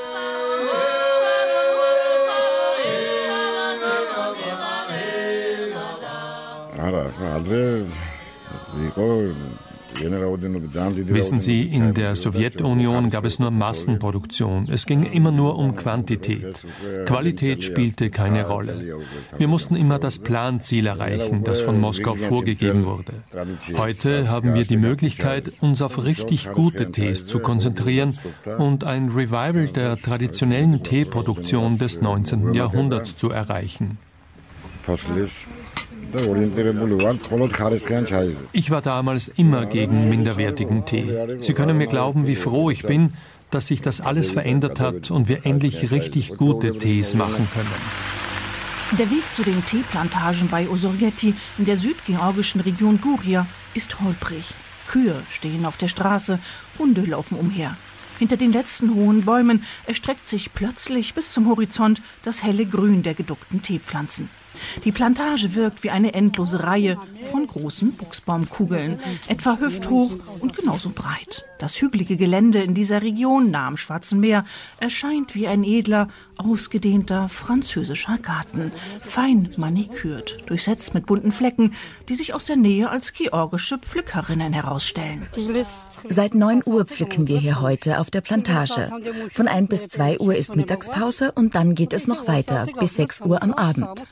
Wissen 10.01 11.41
Sie, 11.41 11.63
in 11.63 11.95
der 11.95 12.15
Sowjetunion 12.15 13.11
gab 13.11 13.25
es 13.25 13.39
nur 13.39 13.51
Massenproduktion. 13.51 14.69
Es 14.71 14.87
ging 14.87 15.03
immer 15.05 15.33
nur 15.33 15.59
um 15.59 15.75
Quantität. 15.75 16.63
Qualität 17.07 17.65
spielte 17.65 18.11
keine 18.11 18.47
Rolle. 18.47 18.99
Wir 19.37 19.49
mussten 19.49 19.75
immer 19.75 19.99
das 19.99 20.21
Planziel 20.21 20.87
erreichen, 20.87 21.43
das 21.43 21.61
von 21.61 21.81
Moskau 21.81 22.15
vorgegeben 22.15 22.85
wurde. 22.85 23.15
Heute 23.77 24.29
haben 24.31 24.55
wir 24.55 24.65
die 24.65 24.77
Möglichkeit, 24.77 25.51
uns 25.61 25.83
auf 25.83 26.05
richtig 26.05 26.53
gute 26.53 26.93
Tees 26.93 27.27
zu 27.27 27.41
konzentrieren 27.41 28.17
und 28.59 28.85
ein 28.85 29.09
Revival 29.09 29.69
der 29.69 29.97
traditionellen 29.97 30.83
Teeproduktion 30.83 31.79
des 31.79 32.01
19. 32.01 32.55
Jahrhunderts 32.55 33.17
zu 33.17 33.31
erreichen. 33.31 33.99
Ich 38.53 38.71
war 38.71 38.83
damals 38.83 39.29
immer 39.29 39.67
gegen 39.67 40.09
minderwertigen 40.09 40.85
Tee. 40.87 41.39
Sie 41.41 41.55
können 41.55 41.79
mir 41.79 41.87
glauben, 41.87 42.27
wie 42.27 42.37
froh 42.37 42.71
ich 42.71 42.83
bin, 42.83 43.15
dass 43.51 43.67
sich 43.67 43.83
das 43.83 44.01
alles 44.01 44.31
verändert 44.31 44.81
hat 44.81 45.11
und 45.11 45.29
wir 45.29 45.45
endlich 45.47 45.91
richtig 45.91 46.35
gute 46.37 46.79
Tees 46.79 47.15
machen 47.15 47.49
können. 47.53 48.19
Der 48.99 49.11
Weg 49.11 49.25
zu 49.35 49.43
den 49.43 49.65
Teeplantagen 49.67 50.49
bei 50.49 50.69
Osorgeti 50.69 51.35
in 51.59 51.67
der 51.67 51.79
südgeorgischen 51.79 52.63
Region 52.63 52.99
Guria 53.01 53.47
ist 53.75 54.01
holprig. 54.01 54.45
Kühe 54.89 55.23
stehen 55.31 55.67
auf 55.67 55.77
der 55.77 55.89
Straße, 55.89 56.39
Hunde 56.79 57.03
laufen 57.03 57.39
umher. 57.39 57.77
Hinter 58.19 58.37
den 58.37 58.53
letzten 58.53 58.95
hohen 58.95 59.27
Bäumen 59.27 59.65
erstreckt 59.87 60.27
sich 60.27 60.53
plötzlich 60.55 61.15
bis 61.15 61.33
zum 61.33 61.49
Horizont 61.49 62.01
das 62.25 62.43
helle 62.43 62.67
Grün 62.67 63.03
der 63.03 63.15
geduckten 63.15 63.63
Teepflanzen. 63.63 64.31
Die 64.85 64.93
Plantage 64.93 65.55
wirkt 65.55 65.83
wie 65.83 65.91
eine 65.91 66.15
endlose 66.15 66.65
Reihe 66.65 66.99
von 67.31 67.47
großen 67.47 67.93
Buchsbaumkugeln, 67.93 69.01
etwa 69.27 69.59
hüfthoch 69.59 70.13
und 70.41 70.57
genauso 70.57 70.91
breit. 70.91 71.45
Das 71.59 71.81
hügelige 71.81 72.17
Gelände 72.17 72.63
in 72.63 72.75
dieser 72.75 73.03
Region 73.03 73.51
nah 73.51 73.67
am 73.67 73.77
Schwarzen 73.77 74.21
Meer 74.21 74.45
erscheint 74.79 75.35
wie 75.35 75.49
ein 75.49 75.65
edler, 75.65 76.09
ausgedehnter 76.39 77.29
französischer 77.29 78.19
Garten, 78.19 78.73
fein 79.01 79.51
manikürt, 79.57 80.39
durchsetzt 80.47 80.95
mit 80.95 81.07
bunten 81.07 81.33
Flecken, 81.33 81.75
die 82.09 82.15
sich 82.15 82.35
aus 82.35 82.45
der 82.45 82.57
Nähe 82.57 82.89
als 82.91 83.13
georgische 83.13 83.79
Pflückerinnen 83.79 84.53
herausstellen. 84.53 85.27
Seit 86.09 86.35
9 86.35 86.63
Uhr 86.65 86.85
pflücken 86.85 87.27
wir 87.27 87.39
hier 87.39 87.61
heute 87.61 87.99
auf 87.99 88.11
der 88.11 88.21
Plantage. 88.21 88.91
Von 89.33 89.49
1 89.49 89.69
bis 89.69 89.89
2 89.89 90.21
Uhr 90.21 90.37
ist 90.37 90.55
Mittagspause 90.55 91.33
und 91.33 91.55
dann 91.55 91.75
geht 91.75 91.93
es 91.93 92.07
noch 92.07 92.29
weiter 92.29 92.67
bis 92.79 92.95
6 92.97 93.23
Uhr 93.23 93.43
am 93.43 93.53
Abend. 93.53 94.05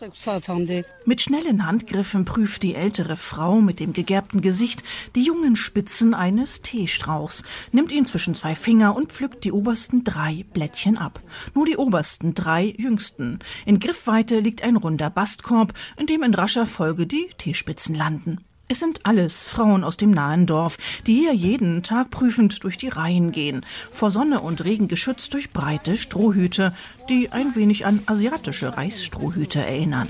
Mit 1.04 1.22
schnellen 1.22 1.66
Handgriffen 1.66 2.24
prüft 2.24 2.62
die 2.62 2.74
ältere 2.74 3.16
Frau 3.16 3.60
mit 3.60 3.80
dem 3.80 3.92
gegerbten 3.92 4.40
Gesicht 4.40 4.82
die 5.14 5.22
jungen 5.22 5.56
Spitzen 5.56 6.14
eines 6.14 6.62
Teestrauchs, 6.62 7.44
nimmt 7.72 7.92
ihn 7.92 8.06
zwischen 8.06 8.34
zwei 8.34 8.54
Finger 8.54 8.96
und 8.96 9.12
pflückt 9.12 9.44
die 9.44 9.52
obersten 9.52 10.02
drei 10.04 10.44
Blättchen 10.52 10.98
ab. 10.98 11.20
Nur 11.54 11.66
die 11.66 11.76
obersten 11.76 12.15
drei 12.22 12.74
jüngsten. 12.76 13.40
In 13.64 13.80
Griffweite 13.80 14.40
liegt 14.40 14.62
ein 14.62 14.76
runder 14.76 15.10
Bastkorb, 15.10 15.74
in 15.96 16.06
dem 16.06 16.22
in 16.22 16.34
rascher 16.34 16.66
Folge 16.66 17.06
die 17.06 17.28
Teespitzen 17.38 17.94
landen. 17.94 18.45
Es 18.68 18.80
sind 18.80 19.06
alles 19.06 19.44
Frauen 19.44 19.84
aus 19.84 19.96
dem 19.96 20.10
nahen 20.10 20.44
Dorf, 20.44 20.76
die 21.06 21.14
hier 21.14 21.32
jeden 21.32 21.84
Tag 21.84 22.10
prüfend 22.10 22.64
durch 22.64 22.76
die 22.76 22.88
Reihen 22.88 23.30
gehen, 23.30 23.64
vor 23.92 24.10
Sonne 24.10 24.40
und 24.40 24.64
Regen 24.64 24.88
geschützt 24.88 25.32
durch 25.34 25.50
breite 25.50 25.96
Strohhüte, 25.96 26.74
die 27.08 27.30
ein 27.30 27.54
wenig 27.54 27.86
an 27.86 28.00
asiatische 28.06 28.76
Reisstrohhüte 28.76 29.60
erinnern. 29.60 30.08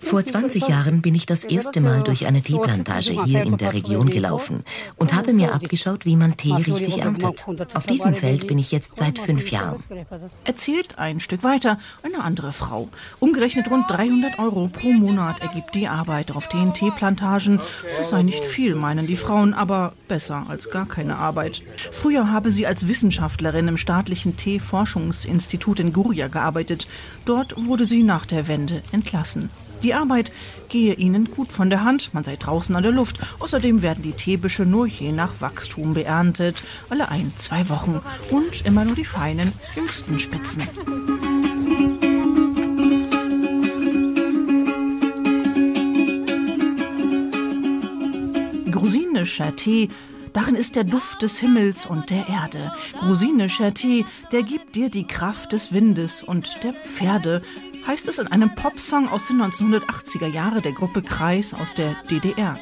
Vor 0.00 0.24
20 0.24 0.68
Jahren 0.68 1.00
bin 1.00 1.14
ich 1.14 1.24
das 1.24 1.44
erste 1.44 1.80
Mal 1.80 2.02
durch 2.02 2.26
eine 2.26 2.42
Teeplantage 2.42 3.24
hier 3.24 3.42
in 3.44 3.56
der 3.56 3.72
Region 3.72 4.10
gelaufen 4.10 4.64
und 4.96 5.14
habe 5.14 5.32
mir 5.32 5.54
abgeschaut, 5.54 6.04
wie 6.04 6.16
man 6.16 6.36
Tee 6.36 6.52
richtig 6.52 6.98
erntet. 6.98 7.46
Auf 7.72 7.86
diesem 7.86 8.14
Feld 8.14 8.46
bin 8.46 8.58
ich 8.58 8.70
jetzt 8.70 8.96
seit 8.96 9.18
fünf 9.18 9.50
Jahren. 9.50 9.82
Erzählt 10.44 10.98
ein 10.98 11.20
Stück 11.20 11.42
weiter 11.42 11.78
eine 12.02 12.22
andere 12.22 12.52
Frau. 12.52 12.90
Umgerechnet 13.18 13.70
rund 13.70 13.88
300 13.88 14.38
Euro 14.38 14.68
pro 14.68 14.92
Monat 14.92 15.40
ergibt 15.40 15.74
die 15.74 15.88
Arbeit 15.88 16.33
auf 16.34 16.48
den 16.48 16.74
Teeplantagen. 16.74 17.60
Das 17.96 18.10
sei 18.10 18.22
nicht 18.22 18.44
viel, 18.44 18.74
meinen 18.74 19.06
die 19.06 19.16
Frauen, 19.16 19.54
aber 19.54 19.92
besser 20.08 20.46
als 20.48 20.70
gar 20.70 20.86
keine 20.86 21.16
Arbeit. 21.16 21.62
Früher 21.92 22.30
habe 22.30 22.50
sie 22.50 22.66
als 22.66 22.88
Wissenschaftlerin 22.88 23.68
im 23.68 23.78
staatlichen 23.78 24.36
Teeforschungsinstitut 24.36 25.80
in 25.80 25.92
Guria 25.92 26.28
gearbeitet. 26.28 26.88
Dort 27.24 27.54
wurde 27.56 27.84
sie 27.84 28.02
nach 28.02 28.26
der 28.26 28.48
Wende 28.48 28.82
entlassen. 28.92 29.50
Die 29.82 29.92
Arbeit 29.92 30.32
gehe 30.70 30.94
ihnen 30.94 31.30
gut 31.30 31.52
von 31.52 31.68
der 31.68 31.84
Hand, 31.84 32.14
man 32.14 32.24
sei 32.24 32.36
draußen 32.36 32.74
an 32.74 32.82
der 32.82 32.92
Luft. 32.92 33.18
Außerdem 33.38 33.82
werden 33.82 34.02
die 34.02 34.12
Teebüsche 34.12 34.64
nur 34.64 34.86
je 34.86 35.12
nach 35.12 35.40
Wachstum 35.40 35.92
beerntet, 35.92 36.64
alle 36.88 37.10
ein, 37.10 37.32
zwei 37.36 37.68
Wochen 37.68 38.00
und 38.30 38.64
immer 38.64 38.84
nur 38.84 38.94
die 38.94 39.04
feinen, 39.04 39.52
jüngsten 39.76 40.18
Spitzen. 40.18 40.62
Grusinischer 48.84 49.56
Tee, 49.56 49.88
darin 50.34 50.54
ist 50.54 50.76
der 50.76 50.84
Duft 50.84 51.22
des 51.22 51.38
Himmels 51.38 51.86
und 51.86 52.10
der 52.10 52.28
Erde. 52.28 52.70
Grusinischer 52.98 53.72
Tee, 53.72 54.04
der 54.30 54.42
gibt 54.42 54.76
dir 54.76 54.90
die 54.90 55.06
Kraft 55.06 55.54
des 55.54 55.72
Windes 55.72 56.22
und 56.22 56.62
der 56.62 56.74
Pferde, 56.74 57.40
heißt 57.86 58.08
es 58.08 58.18
in 58.18 58.26
einem 58.26 58.54
Popsong 58.54 59.08
aus 59.08 59.26
den 59.26 59.40
1980er 59.40 60.26
Jahren 60.26 60.60
der 60.60 60.72
Gruppe 60.72 61.00
Kreis 61.00 61.54
aus 61.54 61.72
der 61.72 61.96
DDR. 62.10 62.58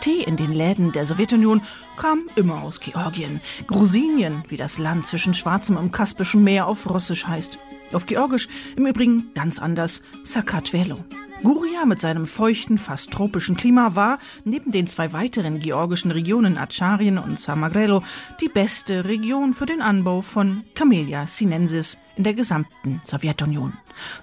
Tee 0.00 0.22
in 0.22 0.38
den 0.38 0.54
Läden 0.54 0.92
der 0.92 1.04
Sowjetunion 1.04 1.60
kam 1.98 2.30
immer 2.36 2.62
aus 2.62 2.80
Georgien. 2.80 3.40
Grusinien, 3.66 4.44
wie 4.48 4.56
das 4.56 4.78
Land 4.78 5.06
zwischen 5.06 5.34
Schwarzem 5.34 5.76
und 5.76 5.92
Kaspischen 5.92 6.44
Meer 6.44 6.68
auf 6.68 6.88
Russisch 6.88 7.26
heißt. 7.26 7.58
Auf 7.92 8.06
Georgisch 8.06 8.48
im 8.76 8.86
Übrigen 8.86 9.30
ganz 9.34 9.58
anders, 9.58 10.02
Sakatvelo. 10.22 10.98
Guria 11.42 11.84
mit 11.86 12.00
seinem 12.00 12.26
feuchten, 12.26 12.78
fast 12.78 13.10
tropischen 13.10 13.56
Klima 13.56 13.94
war, 13.94 14.18
neben 14.44 14.70
den 14.70 14.86
zwei 14.86 15.12
weiteren 15.12 15.60
georgischen 15.60 16.10
Regionen 16.10 16.56
Acharien 16.56 17.18
und 17.18 17.38
Samagrelo, 17.38 18.02
die 18.40 18.48
beste 18.48 19.04
Region 19.04 19.54
für 19.54 19.66
den 19.66 19.82
Anbau 19.82 20.20
von 20.20 20.64
Camellia 20.74 21.26
sinensis 21.26 21.96
in 22.16 22.24
der 22.24 22.34
gesamten 22.34 23.00
Sowjetunion. 23.04 23.72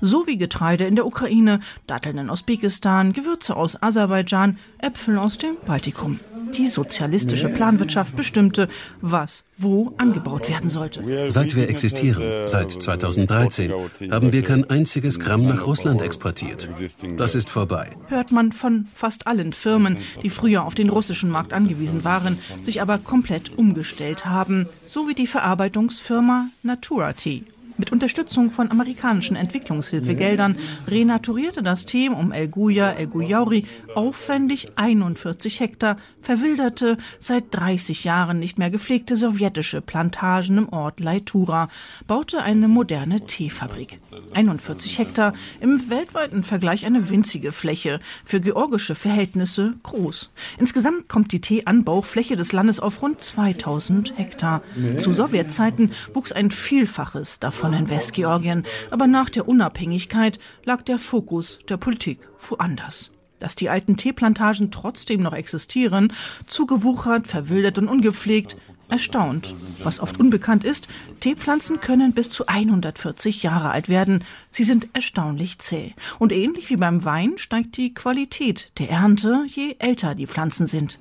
So 0.02 0.28
wie 0.28 0.38
Getreide 0.38 0.86
in 0.86 0.96
der 0.96 1.06
Ukraine, 1.06 1.60
Datteln 1.88 2.18
in 2.18 2.30
Usbekistan, 2.30 3.14
Gewürze 3.14 3.56
aus 3.56 3.82
Aserbaidschan, 3.82 4.58
Äpfel 4.80 5.18
aus 5.18 5.38
dem 5.38 5.56
Baltikum. 5.66 6.20
Die 6.58 6.68
sozialistische 6.68 7.50
Planwirtschaft 7.50 8.16
bestimmte, 8.16 8.70
was 9.02 9.46
wo 9.58 9.94
angebaut 9.98 10.50
werden 10.50 10.70
sollte. 10.70 11.30
Seit 11.30 11.56
wir 11.56 11.70
existieren, 11.70 12.48
seit 12.48 12.72
2013, 12.72 13.72
haben 14.12 14.32
wir 14.32 14.44
kein 14.44 14.70
einziges 14.70 15.20
Gramm 15.20 15.48
nach 15.48 15.66
Russland 15.66 16.02
exportiert. 16.02 16.70
Das 17.18 17.36
ist 17.36 17.50
vorbei. 17.50 17.92
Hört 18.08 18.32
man 18.32 18.52
von 18.52 18.88
fast 18.94 19.28
allen 19.28 19.54
Firmen, 19.54 19.98
die 20.24 20.30
früher 20.30 20.66
auf 20.66 20.76
den 20.76 20.90
russischen 20.90 21.30
Markt 21.30 21.54
angewiesen 21.54 22.04
waren, 22.04 22.40
sich 22.62 22.82
aber 22.82 22.98
komplett 22.98 23.58
umgestellt 23.58 24.26
haben, 24.26 24.68
so 24.86 25.08
wie 25.08 25.14
die 25.14 25.28
Verarbeitungsfirma 25.28 26.50
Natura 26.64 27.14
Tea 27.14 27.44
Mit 27.78 27.92
Unterstützung 27.92 28.52
von 28.52 28.72
amerikanischen 28.72 29.36
Entwicklungshilfegeldern 29.36 30.58
renaturierte 30.88 31.62
das 31.62 31.86
Team 31.86 32.14
um 32.14 32.32
El 32.32 32.48
Guya, 32.48 32.92
El 32.94 33.08
Guyauri 33.08 33.66
aufwendig 33.96 34.70
41 34.78 35.60
Hektar 35.60 35.98
verwilderte, 36.26 36.98
seit 37.20 37.46
30 37.52 38.04
Jahren 38.04 38.40
nicht 38.40 38.58
mehr 38.58 38.70
gepflegte 38.70 39.18
sowjetische 39.18 39.82
Plantagen 39.82 40.58
im 40.58 40.70
Ort 40.70 41.00
Leitura, 41.00 41.68
baute 42.08 42.42
eine 42.42 42.68
moderne 42.68 43.26
Teefabrik. 43.26 43.98
41 44.34 44.98
Hektar, 44.98 45.34
im 45.60 45.90
weltweiten 45.90 46.44
Vergleich 46.44 46.86
eine 46.86 47.10
winzige 47.10 47.52
Fläche, 47.52 48.00
für 48.24 48.40
georgische 48.40 48.96
Verhältnisse 48.96 49.74
groß. 49.84 50.32
Insgesamt 50.58 51.10
kommt 51.10 51.32
die 51.32 51.42
Teeanbaufläche 51.42 52.36
des 52.36 52.52
Landes 52.52 52.80
auf 52.80 53.02
rund 53.02 53.22
2000 53.22 54.18
Hektar. 54.18 54.62
Zu 54.98 55.14
Sowjetzeiten 55.14 55.92
wuchs 56.14 56.32
ein 56.32 56.52
Vielfaches 56.52 57.40
davon 57.40 57.66
von 57.66 57.74
in 57.74 57.90
Westgeorgien, 57.90 58.64
aber 58.92 59.08
nach 59.08 59.32
der 59.32 59.48
Unabhängigkeit 59.48 60.38
lag 60.66 60.84
der 60.84 61.00
Fokus 61.00 61.58
der 61.68 61.78
Politik 61.78 62.20
woanders. 62.40 63.15
Dass 63.46 63.54
die 63.54 63.70
alten 63.70 63.96
Teeplantagen 63.96 64.72
trotzdem 64.72 65.22
noch 65.22 65.34
existieren, 65.34 66.12
zugewuchert, 66.48 67.28
verwildert 67.28 67.78
und 67.78 67.88
ungepflegt, 67.88 68.58
erstaunt. 68.90 69.54
Was 69.84 70.00
oft 70.00 70.20
unbekannt 70.20 70.64
ist, 70.64 70.88
Teepflanzen 71.20 71.80
können 71.80 72.14
bis 72.14 72.32
zu 72.32 72.48
140 72.48 73.44
Jahre 73.44 73.70
alt 73.70 73.88
werden. 73.88 74.24
Sie 74.50 74.64
sind 74.64 74.88
erstaunlich 74.94 75.60
zäh. 75.60 75.94
Und 76.18 76.32
ähnlich 76.32 76.72
wie 76.72 76.76
beim 76.76 77.06
Wein 77.06 77.34
steigt 77.38 77.78
die 77.78 77.94
Qualität 77.94 78.72
der 78.80 78.90
Ernte, 78.90 79.46
je 79.48 79.76
älter 79.78 80.16
die 80.16 80.26
Pflanzen 80.26 80.66
sind. 80.66 80.98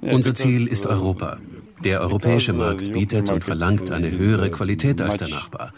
Unser 0.00 0.34
Ziel 0.34 0.66
ist 0.66 0.84
Europa. 0.84 1.38
Der 1.84 2.00
europäische 2.00 2.54
Markt 2.54 2.92
bietet 2.92 3.30
und 3.30 3.44
verlangt 3.44 3.92
eine 3.92 4.10
höhere 4.10 4.50
Qualität 4.50 5.00
als 5.00 5.16
der 5.16 5.28
Nachbar. 5.28 5.72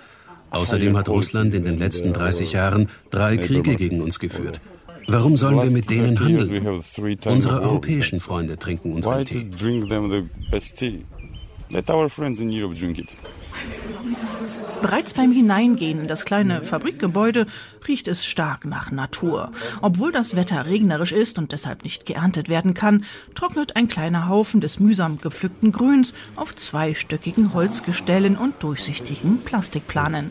Außerdem 0.53 0.97
hat 0.97 1.09
Russland 1.09 1.55
in 1.55 1.65
den 1.65 1.79
letzten 1.79 2.13
30 2.13 2.53
Jahren 2.53 2.89
drei 3.11 3.37
Kriege 3.37 3.75
gegen 3.77 4.01
uns 4.03 4.19
geführt. 4.19 4.61
Warum 5.09 5.37
sollen 5.37 5.61
wir 5.63 5.71
mit 5.71 5.91
denen 5.91 6.21
handeln? 6.21 6.67
Unsere 7.25 7.61
europäischen 7.61 8.21
Freunde 8.21 8.59
trinken 8.59 8.93
unseren 8.93 9.25
Tee. 9.25 9.51
Bereits 14.81 15.15
beim 15.15 15.33
Hineingehen 15.33 16.01
in 16.01 16.09
das 16.09 16.25
kleine 16.25 16.63
Fabrikgebäude 16.63 17.47
riecht 17.89 18.09
es 18.09 18.25
stark 18.25 18.65
nach 18.65 18.91
Natur. 18.91 19.53
Obwohl 19.81 20.13
das 20.13 20.37
Wetter 20.37 20.67
regnerisch 20.67 21.13
ist 21.13 21.39
und 21.39 21.53
deshalb 21.53 21.85
nicht 21.85 22.07
geerntet 22.07 22.49
werden 22.49 22.75
kann, 22.75 23.05
trocknet 23.35 23.77
ein 23.77 23.89
kleiner 23.89 24.29
Haufen 24.29 24.61
des 24.61 24.81
mühsam 24.81 25.19
gepflückten 25.19 25.73
Grüns 25.73 26.15
auf 26.37 26.55
zweistöckigen 26.55 27.55
Holzgestellen 27.55 28.37
und 28.37 28.63
durchsichtigen 28.63 29.39
Plastikplanen. 29.39 30.31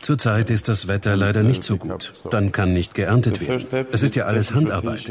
Zurzeit 0.00 0.50
ist 0.50 0.68
das 0.68 0.88
Wetter 0.88 1.16
leider 1.16 1.42
nicht 1.42 1.62
so 1.62 1.76
gut. 1.76 2.14
Dann 2.30 2.52
kann 2.52 2.72
nicht 2.72 2.94
geerntet 2.94 3.40
werden. 3.40 3.86
Es 3.92 4.02
ist 4.02 4.16
ja 4.16 4.24
alles 4.24 4.54
Handarbeit. 4.54 5.10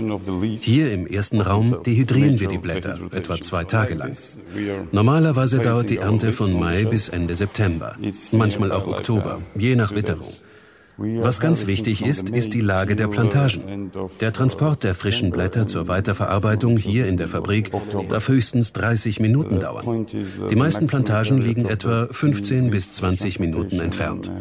Hier 0.62 0.92
im 0.92 1.08
ersten 1.08 1.42
Raum 1.42 1.78
dehydrieren 1.86 2.40
wir 2.40 2.48
die 2.48 2.58
Blätter, 2.58 3.00
etwa 3.12 3.40
zwei 3.40 3.64
Tage 3.64 3.96
lang. 3.96 4.18
Normalerweise 4.92 5.57
dauert 5.60 5.90
die 5.90 5.98
Ernte 5.98 6.32
von 6.32 6.58
Mai 6.60 6.86
bis 6.86 7.10
Ende 7.10 7.36
September, 7.36 7.96
manchmal 8.32 8.72
auch 8.72 8.88
Oktober, 8.88 9.42
je 9.56 9.76
nach 9.76 9.94
Witterung. 9.94 10.34
Was 10.98 11.40
ganz 11.40 11.68
wichtig 11.68 12.04
ist, 12.04 12.32
ist 12.32 12.56
die 12.56 12.62
Lage 12.62 12.96
der 12.96 13.08
Plantagen. 13.08 13.92
Der 14.20 14.34
Transport 14.34 14.84
der 14.84 14.96
frischen 14.96 15.30
Blätter 15.30 15.68
zur 15.68 15.88
Weiterverarbeitung 15.88 16.78
hier 16.78 17.08
in 17.08 17.18
der 17.18 17.28
Fabrik 17.28 17.72
darf 18.10 18.28
höchstens 18.28 18.74
30 18.74 19.20
Minuten 19.20 19.60
dauern. 19.60 20.08
Die 20.50 20.56
meisten 20.56 20.88
Plantagen 20.88 21.40
liegen 21.40 21.66
etwa 21.66 22.08
15 22.10 22.72
bis 22.72 22.90
20 22.90 23.40
Minuten 23.40 23.80
entfernt. 23.80 24.32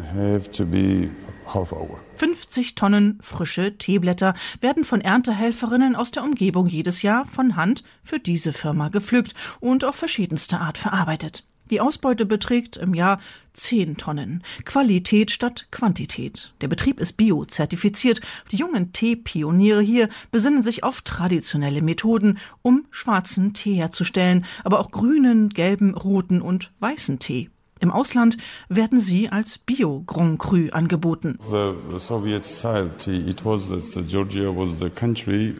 50 2.15 2.75
Tonnen 2.75 3.19
frische 3.21 3.77
Teeblätter 3.77 4.33
werden 4.61 4.83
von 4.83 5.01
Erntehelferinnen 5.01 5.95
aus 5.95 6.11
der 6.11 6.23
Umgebung 6.23 6.67
jedes 6.67 7.01
Jahr 7.01 7.25
von 7.25 7.55
Hand 7.55 7.83
für 8.03 8.19
diese 8.19 8.53
Firma 8.53 8.89
gepflückt 8.89 9.33
und 9.59 9.83
auf 9.85 9.95
verschiedenste 9.95 10.59
Art 10.59 10.77
verarbeitet. 10.77 11.43
Die 11.69 11.81
Ausbeute 11.81 12.25
beträgt 12.25 12.77
im 12.77 12.93
Jahr 12.93 13.19
10 13.53 13.97
Tonnen. 13.97 14.43
Qualität 14.63 15.31
statt 15.31 15.67
Quantität. 15.71 16.53
Der 16.61 16.67
Betrieb 16.67 16.99
ist 16.99 17.17
bio-zertifiziert. 17.17 18.21
Die 18.51 18.57
jungen 18.57 18.93
Teepioniere 18.93 19.81
hier 19.81 20.09
besinnen 20.31 20.63
sich 20.63 20.83
auf 20.83 21.01
traditionelle 21.01 21.81
Methoden, 21.81 22.37
um 22.61 22.85
schwarzen 22.91 23.53
Tee 23.53 23.75
herzustellen, 23.75 24.45
aber 24.63 24.79
auch 24.79 24.91
grünen, 24.91 25.49
gelben, 25.49 25.93
roten 25.93 26.41
und 26.41 26.71
weißen 26.79 27.19
Tee. 27.19 27.49
Im 27.79 27.91
Ausland 27.91 28.37
werden 28.69 28.99
sie 28.99 29.29
als 29.29 29.57
Bio 29.57 30.03
Grand 30.05 30.39
Cru 30.39 30.69
angeboten. 30.71 31.37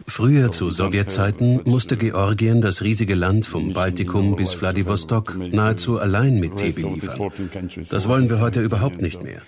Früher 0.06 0.52
zu 0.52 0.70
Sowjetzeiten 0.70 1.60
musste 1.64 1.96
Georgien 1.96 2.60
das 2.60 2.82
riesige 2.82 3.14
Land 3.14 3.46
vom 3.46 3.72
Baltikum 3.72 4.36
bis 4.36 4.54
Vladivostok 4.54 5.36
nahezu 5.36 5.98
allein 5.98 6.40
mit 6.40 6.56
Tee 6.56 6.72
beliefern. 6.72 7.30
Das 7.90 8.08
wollen 8.08 8.28
wir 8.28 8.40
heute 8.40 8.62
überhaupt 8.62 9.00
nicht 9.00 9.22
mehr. 9.22 9.42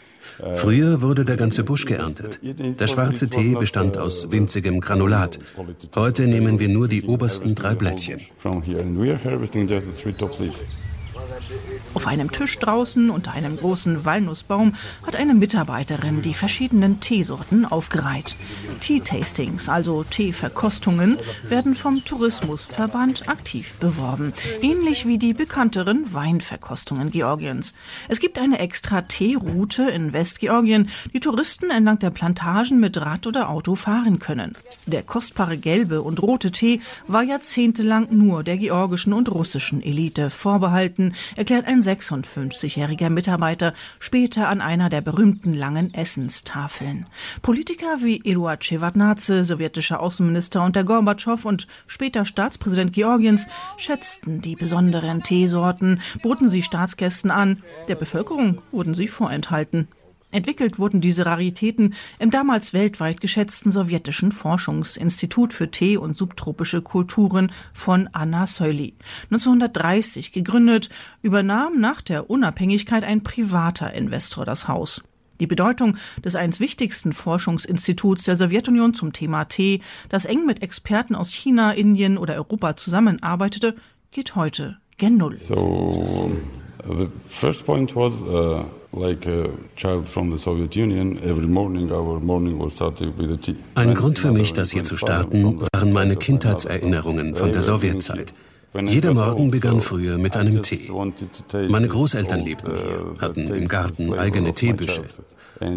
Früher 0.54 1.02
wurde 1.02 1.24
der 1.24 1.36
ganze 1.36 1.64
Busch 1.64 1.84
geerntet. 1.86 2.40
Der 2.42 2.86
schwarze 2.86 3.28
Tee 3.28 3.54
bestand 3.54 3.98
aus 3.98 4.30
winzigem 4.30 4.80
Granulat. 4.80 5.38
Heute 5.94 6.26
nehmen 6.26 6.58
wir 6.58 6.68
nur 6.68 6.88
die 6.88 7.02
obersten 7.02 7.54
drei 7.54 7.74
Blättchen. 7.74 8.20
Auf 11.92 12.06
einem 12.06 12.30
Tisch 12.30 12.56
draußen 12.58 13.10
unter 13.10 13.32
einem 13.32 13.56
großen 13.56 14.04
Walnussbaum 14.04 14.76
hat 15.04 15.16
eine 15.16 15.34
Mitarbeiterin 15.34 16.22
die 16.22 16.34
verschiedenen 16.34 17.00
Teesorten 17.00 17.66
aufgereiht. 17.66 18.36
Tea-Tastings, 18.80 19.68
also 19.68 20.04
Teeverkostungen, 20.04 21.18
werden 21.48 21.74
vom 21.74 22.04
Tourismusverband 22.04 23.28
aktiv 23.28 23.74
beworben, 23.74 24.32
ähnlich 24.62 25.06
wie 25.06 25.18
die 25.18 25.34
bekannteren 25.34 26.14
Weinverkostungen 26.14 27.10
Georgiens. 27.10 27.74
Es 28.08 28.20
gibt 28.20 28.38
eine 28.38 28.60
extra 28.60 29.02
Teeroute 29.02 29.90
in 29.90 30.12
Westgeorgien, 30.12 30.90
die 31.12 31.20
Touristen 31.20 31.70
entlang 31.70 31.98
der 31.98 32.10
Plantagen 32.10 32.78
mit 32.78 32.98
Rad 32.98 33.26
oder 33.26 33.48
Auto 33.48 33.74
fahren 33.74 34.20
können. 34.20 34.56
Der 34.86 35.02
kostbare 35.02 35.58
gelbe 35.58 36.02
und 36.02 36.22
rote 36.22 36.52
Tee 36.52 36.80
war 37.08 37.24
jahrzehntelang 37.24 38.08
nur 38.10 38.44
der 38.44 38.58
georgischen 38.58 39.12
und 39.12 39.28
russischen 39.30 39.82
Elite 39.82 40.30
vorbehalten, 40.30 41.14
erklärt 41.34 41.66
ein 41.66 41.79
56-jähriger 41.80 43.10
Mitarbeiter 43.10 43.74
später 43.98 44.48
an 44.48 44.60
einer 44.60 44.88
der 44.88 45.00
berühmten 45.00 45.54
langen 45.54 45.92
Essenstafeln. 45.94 47.06
Politiker 47.42 47.98
wie 48.00 48.20
Eduard 48.24 48.64
Shevardnadze, 48.64 49.44
sowjetischer 49.44 50.00
Außenminister 50.00 50.64
unter 50.64 50.84
Gorbatschow 50.84 51.44
und 51.44 51.66
später 51.86 52.24
Staatspräsident 52.24 52.92
Georgiens, 52.92 53.48
schätzten 53.76 54.40
die 54.40 54.56
besonderen 54.56 55.22
Teesorten, 55.22 56.00
boten 56.22 56.50
sie 56.50 56.62
Staatsgästen 56.62 57.30
an, 57.30 57.62
der 57.88 57.94
Bevölkerung 57.94 58.62
wurden 58.72 58.94
sie 58.94 59.08
vorenthalten. 59.08 59.88
Entwickelt 60.32 60.78
wurden 60.78 61.00
diese 61.00 61.26
Raritäten 61.26 61.94
im 62.20 62.30
damals 62.30 62.72
weltweit 62.72 63.20
geschätzten 63.20 63.72
sowjetischen 63.72 64.30
Forschungsinstitut 64.30 65.52
für 65.52 65.70
Tee 65.70 65.96
und 65.96 66.16
subtropische 66.16 66.82
Kulturen 66.82 67.50
von 67.72 68.08
Anna 68.12 68.46
Soili. 68.46 68.94
1930 69.24 70.30
gegründet, 70.30 70.88
übernahm 71.22 71.80
nach 71.80 72.00
der 72.00 72.30
Unabhängigkeit 72.30 73.02
ein 73.02 73.24
privater 73.24 73.92
Investor 73.92 74.44
das 74.44 74.68
Haus. 74.68 75.02
Die 75.40 75.46
Bedeutung 75.48 75.96
des 76.24 76.36
eines 76.36 76.60
wichtigsten 76.60 77.12
Forschungsinstituts 77.12 78.24
der 78.24 78.36
Sowjetunion 78.36 78.94
zum 78.94 79.12
Thema 79.12 79.44
Tee, 79.46 79.80
das 80.10 80.26
eng 80.26 80.46
mit 80.46 80.62
Experten 80.62 81.14
aus 81.16 81.30
China, 81.30 81.72
Indien 81.72 82.18
oder 82.18 82.34
Europa 82.34 82.76
zusammenarbeitete, 82.76 83.74
geht 84.12 84.36
heute 84.36 84.76
gen 84.98 85.16
Null. 85.16 85.38
So, 85.38 86.30
the 86.86 87.08
first 87.30 87.64
point 87.64 87.96
was, 87.96 88.12
uh 88.22 88.64
ein 93.74 93.94
Grund 93.94 94.18
für 94.18 94.32
mich, 94.32 94.52
das 94.52 94.70
hier 94.70 94.82
zu 94.84 94.96
starten, 94.96 95.60
waren 95.72 95.92
meine 95.92 96.16
Kindheitserinnerungen 96.16 97.34
von 97.34 97.52
der 97.52 97.62
Sowjetzeit. 97.62 98.34
Jeder 98.86 99.14
Morgen 99.14 99.50
begann 99.50 99.80
früher 99.80 100.18
mit 100.18 100.36
einem 100.36 100.62
Tee. 100.62 100.90
Meine 101.68 101.88
Großeltern 101.88 102.44
lebten 102.44 102.72
hier, 102.76 103.14
hatten 103.18 103.46
im 103.48 103.68
Garten 103.68 104.14
eigene 104.14 104.54
Teebüsche. 104.54 105.02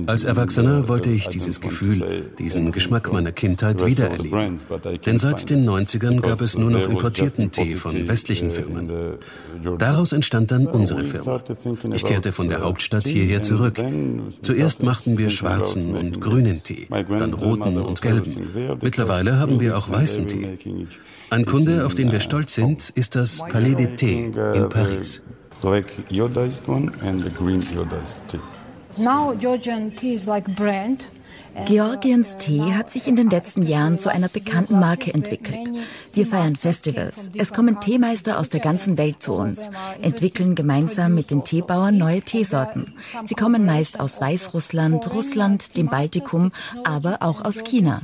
Als 0.05 0.23
Erwachsener 0.23 0.87
wollte 0.87 1.09
ich 1.09 1.27
dieses 1.27 1.59
Gefühl, 1.59 2.31
diesen 2.39 2.71
Geschmack 2.71 3.11
meiner 3.11 3.33
Kindheit 3.33 3.85
wiedererleben. 3.85 4.59
Denn 5.05 5.17
seit 5.17 5.49
den 5.49 5.67
90ern 5.67 6.21
gab 6.21 6.39
es 6.39 6.57
nur 6.57 6.71
noch 6.71 6.87
importierten 6.87 7.51
Tee 7.51 7.75
von 7.75 8.07
westlichen 8.07 8.49
Firmen. 8.49 8.89
Daraus 9.77 10.13
entstand 10.13 10.51
dann 10.51 10.67
unsere 10.67 11.03
Firma. 11.03 11.41
Ich 11.93 12.05
kehrte 12.05 12.31
von 12.31 12.47
der 12.47 12.61
Hauptstadt 12.61 13.07
hierher 13.07 13.41
zurück. 13.41 13.81
Zuerst 14.41 14.83
machten 14.83 15.17
wir 15.17 15.29
schwarzen 15.29 15.95
und 15.95 16.21
grünen 16.21 16.63
Tee, 16.63 16.87
dann 16.89 17.33
roten 17.33 17.77
und 17.77 18.01
gelben. 18.01 18.77
Mittlerweile 18.81 19.37
haben 19.37 19.59
wir 19.59 19.77
auch 19.77 19.91
weißen 19.91 20.27
Tee. 20.27 20.57
Ein 21.29 21.45
Kunde, 21.45 21.85
auf 21.85 21.93
den 21.93 22.11
wir 22.11 22.21
stolz 22.21 22.55
sind, 22.55 22.89
ist 22.91 23.15
das 23.15 23.39
Palais 23.39 23.75
des 23.75 23.99
Thé 23.99 24.53
in 24.55 24.69
Paris. 24.69 25.21
Black 25.61 25.85
iodized 26.09 26.67
one 26.67 26.91
and 27.01 27.23
the 27.23 27.29
green 27.29 27.61
iodized 27.61 28.27
tea. 28.27 28.39
Now 28.97 29.33
Georgian 29.33 29.89
tea 29.89 30.13
is 30.13 30.27
like 30.27 30.55
brand. 30.55 31.05
Georgiens 31.67 32.35
Tee 32.37 32.73
hat 32.73 32.89
sich 32.89 33.07
in 33.07 33.15
den 33.15 33.29
letzten 33.29 33.63
Jahren 33.63 33.99
zu 33.99 34.09
einer 34.09 34.27
bekannten 34.27 34.79
Marke 34.79 35.13
entwickelt. 35.13 35.71
Wir 36.11 36.25
feiern 36.25 36.55
Festivals. 36.55 37.29
Es 37.35 37.53
kommen 37.53 37.79
Teemeister 37.79 38.39
aus 38.39 38.49
der 38.49 38.59
ganzen 38.59 38.97
Welt 38.97 39.21
zu 39.21 39.33
uns, 39.33 39.69
entwickeln 40.01 40.55
gemeinsam 40.55 41.13
mit 41.13 41.29
den 41.29 41.43
Teebauern 41.43 41.97
neue 41.97 42.21
Teesorten. 42.21 42.93
Sie 43.25 43.35
kommen 43.35 43.65
meist 43.65 43.99
aus 43.99 44.19
Weißrussland, 44.19 45.13
Russland, 45.13 45.77
dem 45.77 45.87
Baltikum, 45.87 46.51
aber 46.83 47.17
auch 47.21 47.45
aus 47.45 47.63
China. 47.63 48.01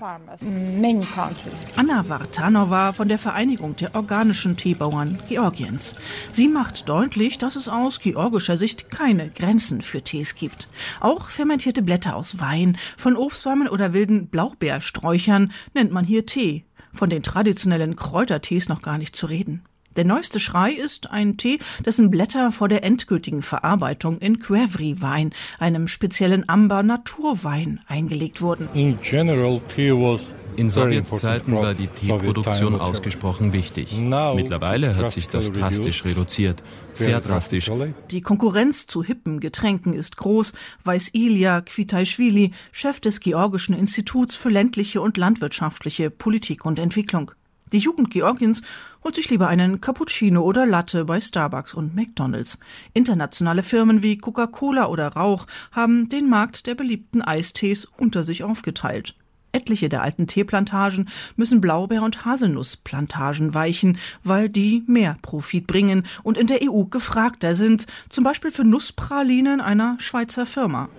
Anna 1.76 2.08
Vartanova 2.08 2.94
von 2.94 3.08
der 3.08 3.20
Vereinigung 3.20 3.76
der 3.76 3.96
organischen 3.96 4.58
Teebauern 4.58 5.20
Georgiens. 5.28 5.96
Sie 6.32 6.48
macht 6.48 6.88
deutlich, 6.88 7.40
dass 7.40 7.56
es 7.56 7.68
aus 7.68 8.00
georgischer 8.00 8.58
Sicht 8.58 8.92
keine 8.92 9.30
Grenzen 9.30 9.82
für 9.82 10.02
Tees 10.04 10.36
gibt. 10.36 10.68
Auch 11.00 11.30
fermentierte 11.30 11.82
Blätter 11.82 12.16
aus 12.16 12.40
Wein, 12.40 12.78
von 12.96 13.16
Obst 13.16 13.39
Obstbäumen 13.40 13.70
oder 13.70 13.94
wilden 13.94 14.28
Blaubeersträuchern 14.28 15.54
nennt 15.74 15.94
man 15.94 16.04
hier 16.04 16.26
Tee. 16.26 16.66
Von 16.92 17.10
den 17.10 17.24
traditionellen 17.24 17.96
Kräutertees 17.96 18.68
noch 18.68 18.82
gar 18.82 18.98
nicht 18.98 19.16
zu 19.16 19.28
reden. 19.28 19.64
Der 20.00 20.06
neueste 20.06 20.40
Schrei 20.40 20.72
ist 20.72 21.12
ein 21.12 21.36
Tee, 21.36 21.60
dessen 21.86 22.10
Blätter 22.10 22.54
vor 22.54 22.70
der 22.70 22.86
endgültigen 22.86 23.42
Verarbeitung 23.42 24.20
in 24.20 24.40
Quevri-Wein, 24.40 25.32
einem 25.58 25.90
speziellen 25.90 26.48
Amber-Naturwein, 26.48 27.82
eingelegt 27.86 28.42
wurden. 28.42 28.70
In 28.74 28.98
general, 29.02 29.60
tea 29.76 29.92
was 29.92 30.34
in 30.56 30.70
Sowjetzeiten 30.70 31.54
war 31.54 31.74
die 31.74 31.88
Teeproduktion 31.88 32.80
ausgesprochen 32.80 33.52
wichtig. 33.52 34.00
Mittlerweile 34.00 34.96
hat 34.96 35.12
sich 35.12 35.28
das 35.28 35.52
drastisch 35.52 36.06
reduziert. 36.06 36.64
Sehr 36.94 37.20
drastisch. 37.20 37.70
Die 38.10 38.22
Konkurrenz 38.22 38.88
zu 38.88 39.04
hippen 39.04 39.42
Getränken 39.42 39.92
ist 39.92 40.16
groß, 40.16 40.54
weiß 40.86 41.10
Ilya 41.12 41.60
Kvitaischwili, 41.60 42.54
Chef 42.72 43.02
des 43.02 43.20
Georgischen 43.20 43.76
Instituts 43.76 44.38
für 44.38 44.48
ländliche 44.48 45.02
und 45.02 45.18
landwirtschaftliche 45.18 46.10
Politik 46.10 46.64
und 46.64 46.80
Entwicklung. 46.80 47.34
Die 47.72 47.78
Jugend 47.78 48.10
Georgiens 48.10 48.64
holt 49.04 49.16
sich 49.16 49.30
lieber 49.30 49.48
einen 49.48 49.82
Cappuccino 49.82 50.42
oder 50.42 50.66
Latte 50.66 51.06
bei 51.06 51.20
Starbucks 51.20 51.74
und 51.74 51.96
McDonald's. 51.96 52.60
Internationale 52.94 53.64
Firmen 53.64 54.04
wie 54.04 54.18
Coca-Cola 54.18 54.88
oder 54.88 55.08
Rauch 55.08 55.48
haben 55.72 56.10
den 56.10 56.30
Markt 56.30 56.68
der 56.68 56.76
beliebten 56.76 57.22
Eistees 57.22 57.86
unter 57.86 58.24
sich 58.24 58.44
aufgeteilt. 58.44 59.16
Etliche 59.52 59.90
der 59.90 60.04
alten 60.04 60.28
Teeplantagen 60.28 61.10
müssen 61.36 61.62
Blaubeer- 61.62 62.04
und 62.04 62.26
Haselnussplantagen 62.26 63.54
weichen, 63.54 63.98
weil 64.24 64.50
die 64.50 64.84
mehr 64.86 65.18
Profit 65.22 65.66
bringen 65.66 66.06
und 66.24 66.38
in 66.38 66.48
der 66.48 66.60
EU 66.62 66.84
gefragter 66.84 67.56
sind, 67.56 67.88
zum 68.10 68.24
Beispiel 68.24 68.52
für 68.52 68.64
Nusspralinen 68.64 69.62
einer 69.62 69.98
Schweizer 70.00 70.46
Firma. 70.46 70.90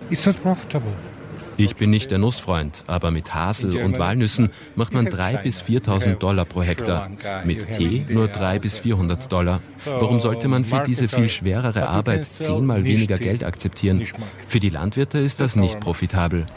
Ich 1.63 1.75
bin 1.75 1.91
nicht 1.91 2.09
der 2.09 2.17
Nussfreund, 2.17 2.85
aber 2.87 3.11
mit 3.11 3.35
Hasel 3.35 3.77
und 3.83 3.99
Walnüssen 3.99 4.49
macht 4.75 4.93
man 4.93 5.07
3.000 5.07 5.43
bis 5.43 5.61
4.000 5.61 6.15
Dollar 6.15 6.45
pro 6.45 6.63
Hektar. 6.63 7.11
Mit 7.45 7.69
Tee 7.77 8.03
nur 8.09 8.29
300 8.29 8.61
bis 8.63 8.79
400 8.79 9.31
Dollar. 9.31 9.61
Warum 9.85 10.19
sollte 10.19 10.47
man 10.47 10.65
für 10.65 10.81
diese 10.81 11.07
viel 11.07 11.29
schwerere 11.29 11.87
Arbeit 11.87 12.25
zehnmal 12.25 12.83
weniger 12.83 13.19
Geld 13.19 13.43
akzeptieren? 13.43 14.07
Für 14.47 14.59
die 14.59 14.69
Landwirte 14.69 15.19
ist 15.19 15.39
das 15.39 15.55
nicht 15.55 15.79
profitabel. 15.79 16.47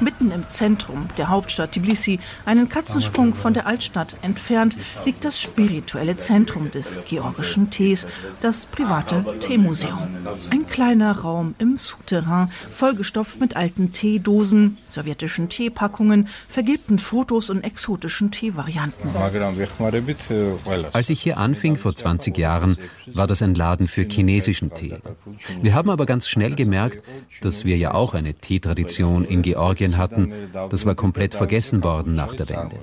Mitten 0.00 0.30
im 0.30 0.46
Zentrum 0.46 1.08
der 1.16 1.28
Hauptstadt 1.28 1.72
Tbilisi, 1.72 2.20
einen 2.44 2.68
Katzensprung 2.68 3.34
von 3.34 3.54
der 3.54 3.66
Altstadt 3.66 4.16
entfernt, 4.22 4.76
liegt 5.04 5.24
das 5.24 5.40
spirituelle 5.40 6.16
Zentrum 6.16 6.70
des 6.70 7.00
georgischen 7.08 7.70
Tees, 7.70 8.06
das 8.40 8.66
private 8.66 9.24
Teemuseum. 9.40 10.08
Ein 10.50 10.66
kleiner 10.66 11.20
Raum 11.20 11.54
im 11.58 11.78
Souterrain, 11.78 12.50
vollgestopft 12.72 13.40
mit 13.40 13.56
alten 13.56 13.90
Teedosen, 13.90 14.76
sowjetischen 14.90 15.48
Teepackungen, 15.48 16.28
vergilbten 16.48 16.98
Fotos 16.98 17.48
und 17.48 17.64
exotischen 17.64 18.30
Teevarianten. 18.30 19.10
Als 20.92 21.10
ich 21.10 21.22
hier 21.22 21.38
anfing 21.38 21.76
vor 21.76 21.94
20 21.94 22.36
Jahren, 22.36 22.76
war 23.06 23.26
das 23.26 23.40
ein 23.40 23.54
Laden 23.54 23.88
für 23.88 24.02
chinesischen 24.02 24.74
Tee. 24.74 24.96
Wir 25.62 25.74
haben 25.74 25.90
aber 25.90 26.04
ganz 26.06 26.28
schnell 26.28 26.54
gemerkt, 26.54 27.02
dass 27.40 27.64
wir 27.64 27.76
ja 27.76 27.94
auch 27.94 28.14
eine 28.14 28.34
Teetradition 28.34 29.24
in 29.24 29.42
Georgien 29.42 29.85
Medien 29.86 29.98
hatten, 29.98 30.32
das 30.70 30.86
war 30.86 30.94
komplett 30.94 31.34
vergessen 31.34 31.82
worden 31.84 32.14
nach 32.14 32.34
der 32.34 32.48
Wende. 32.48 32.76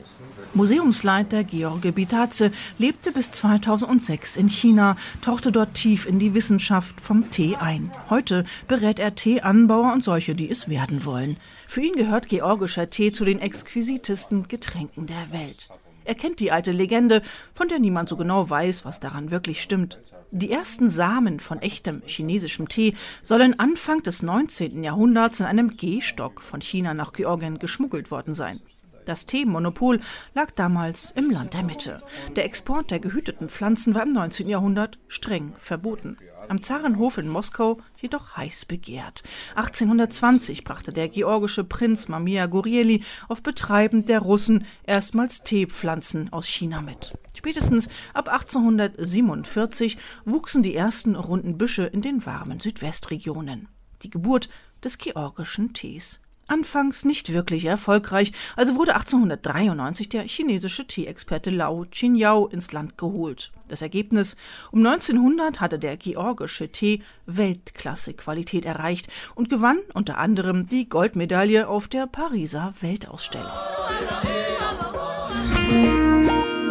Museumsleiter 0.55 1.43
George 1.43 1.91
Bitaze 1.91 2.51
lebte 2.77 3.11
bis 3.11 3.31
2006 3.31 4.37
in 4.37 4.49
China, 4.49 4.97
tauchte 5.21 5.51
dort 5.51 5.73
tief 5.73 6.05
in 6.05 6.19
die 6.19 6.35
Wissenschaft 6.35 7.01
vom 7.01 7.31
Tee 7.31 7.55
ein. 7.55 7.89
Heute 8.11 8.45
berät 8.67 8.99
er 8.99 9.15
Teeanbauer 9.15 9.91
und 9.93 10.03
solche, 10.03 10.35
die 10.35 10.49
es 10.49 10.69
werden 10.69 11.05
wollen. 11.05 11.37
Für 11.67 11.81
ihn 11.81 11.95
gehört 11.95 12.29
georgischer 12.29 12.91
Tee 12.91 13.11
zu 13.11 13.25
den 13.25 13.39
exquisitesten 13.39 14.47
Getränken 14.47 15.07
der 15.07 15.31
Welt. 15.31 15.69
Er 16.05 16.13
kennt 16.13 16.39
die 16.39 16.51
alte 16.51 16.71
Legende, 16.71 17.23
von 17.53 17.67
der 17.67 17.79
niemand 17.79 18.09
so 18.09 18.15
genau 18.15 18.47
weiß, 18.47 18.85
was 18.85 18.99
daran 18.99 19.31
wirklich 19.31 19.59
stimmt. 19.61 19.99
Die 20.35 20.51
ersten 20.51 20.89
Samen 20.89 21.39
von 21.39 21.61
echtem 21.61 22.01
chinesischem 22.07 22.67
Tee 22.67 22.95
sollen 23.21 23.59
Anfang 23.59 24.01
des 24.01 24.23
19. 24.23 24.83
Jahrhunderts 24.83 25.39
in 25.39 25.45
einem 25.45 25.77
Gehstock 25.77 26.41
von 26.41 26.59
China 26.59 26.95
nach 26.95 27.13
Georgien 27.13 27.59
geschmuggelt 27.59 28.09
worden 28.09 28.33
sein. 28.33 28.59
Das 29.05 29.27
Teemonopol 29.27 29.99
lag 30.33 30.49
damals 30.49 31.11
im 31.15 31.29
Land 31.29 31.53
der 31.53 31.61
Mitte. 31.61 32.01
Der 32.35 32.45
Export 32.45 32.89
der 32.89 32.99
gehüteten 32.99 33.47
Pflanzen 33.47 33.93
war 33.93 34.01
im 34.01 34.13
19. 34.13 34.49
Jahrhundert 34.49 34.97
streng 35.07 35.53
verboten 35.59 36.17
am 36.47 36.61
Zarenhof 36.61 37.17
in 37.17 37.27
Moskau 37.27 37.79
jedoch 37.97 38.37
heiß 38.37 38.65
begehrt. 38.65 39.23
1820 39.55 40.63
brachte 40.63 40.91
der 40.91 41.09
georgische 41.09 41.63
Prinz 41.63 42.07
Mamia 42.07 42.45
Gurieli 42.47 43.03
auf 43.27 43.43
Betreiben 43.43 44.05
der 44.05 44.19
Russen 44.19 44.65
erstmals 44.83 45.43
Teepflanzen 45.43 46.31
aus 46.31 46.47
China 46.47 46.81
mit. 46.81 47.13
Spätestens 47.35 47.89
ab 48.13 48.29
1847 48.29 49.97
wuchsen 50.25 50.63
die 50.63 50.75
ersten 50.75 51.15
runden 51.15 51.57
Büsche 51.57 51.83
in 51.83 52.01
den 52.01 52.25
warmen 52.25 52.59
Südwestregionen. 52.59 53.67
Die 54.01 54.09
Geburt 54.09 54.49
des 54.83 54.97
georgischen 54.97 55.73
Tees. 55.73 56.19
Anfangs 56.53 57.03
nicht 57.03 57.33
wirklich 57.33 57.65
erfolgreich, 57.65 58.31
also 58.55 58.75
wurde 58.75 58.93
1893 58.93 60.09
der 60.09 60.21
chinesische 60.21 60.85
Teeexperte 60.85 61.49
Lao 61.49 61.83
Qingyao 61.89 62.45
ins 62.45 62.71
Land 62.71 62.95
geholt. 62.95 63.51
Das 63.69 63.81
Ergebnis: 63.81 64.37
Um 64.71 64.85
1900 64.85 65.59
hatte 65.59 65.79
der 65.79 65.97
georgische 65.97 66.71
Tee 66.71 67.01
Weltklasse-Qualität 67.25 68.65
erreicht 68.65 69.07
und 69.33 69.49
gewann 69.49 69.79
unter 69.95 70.19
anderem 70.19 70.67
die 70.67 70.87
Goldmedaille 70.87 71.67
auf 71.67 71.87
der 71.87 72.05
Pariser 72.05 72.75
Weltausstellung. 72.81 73.49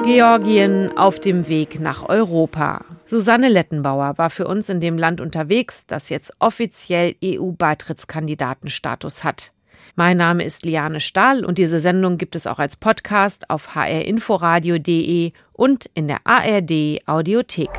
Georgien 0.05 0.97
auf 0.97 1.19
dem 1.19 1.49
Weg 1.49 1.81
nach 1.81 2.09
Europa. 2.09 2.85
Susanne 3.07 3.49
Lettenbauer 3.49 4.17
war 4.17 4.31
für 4.31 4.47
uns 4.47 4.69
in 4.69 4.81
dem 4.81 4.97
Land 4.97 5.21
unterwegs, 5.21 5.87
das 5.87 6.09
jetzt 6.09 6.35
offiziell 6.39 7.17
EU-Beitrittskandidatenstatus 7.25 9.25
hat. 9.25 9.53
Mein 9.95 10.17
Name 10.17 10.45
ist 10.45 10.65
Liane 10.65 11.01
Stahl 11.01 11.45
und 11.45 11.59
diese 11.59 11.81
Sendung 11.81 12.19
gibt 12.19 12.35
es 12.35 12.47
auch 12.47 12.59
als 12.59 12.77
Podcast 12.77 13.51
auf 13.51 13.75
hrinforadio.de 13.75 15.33
und 15.53 15.91
in 15.95 16.09
der 16.09 16.19
ARD 16.25 17.07
Audiothek. 17.07 17.71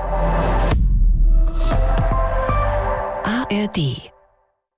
ARD 3.23 4.12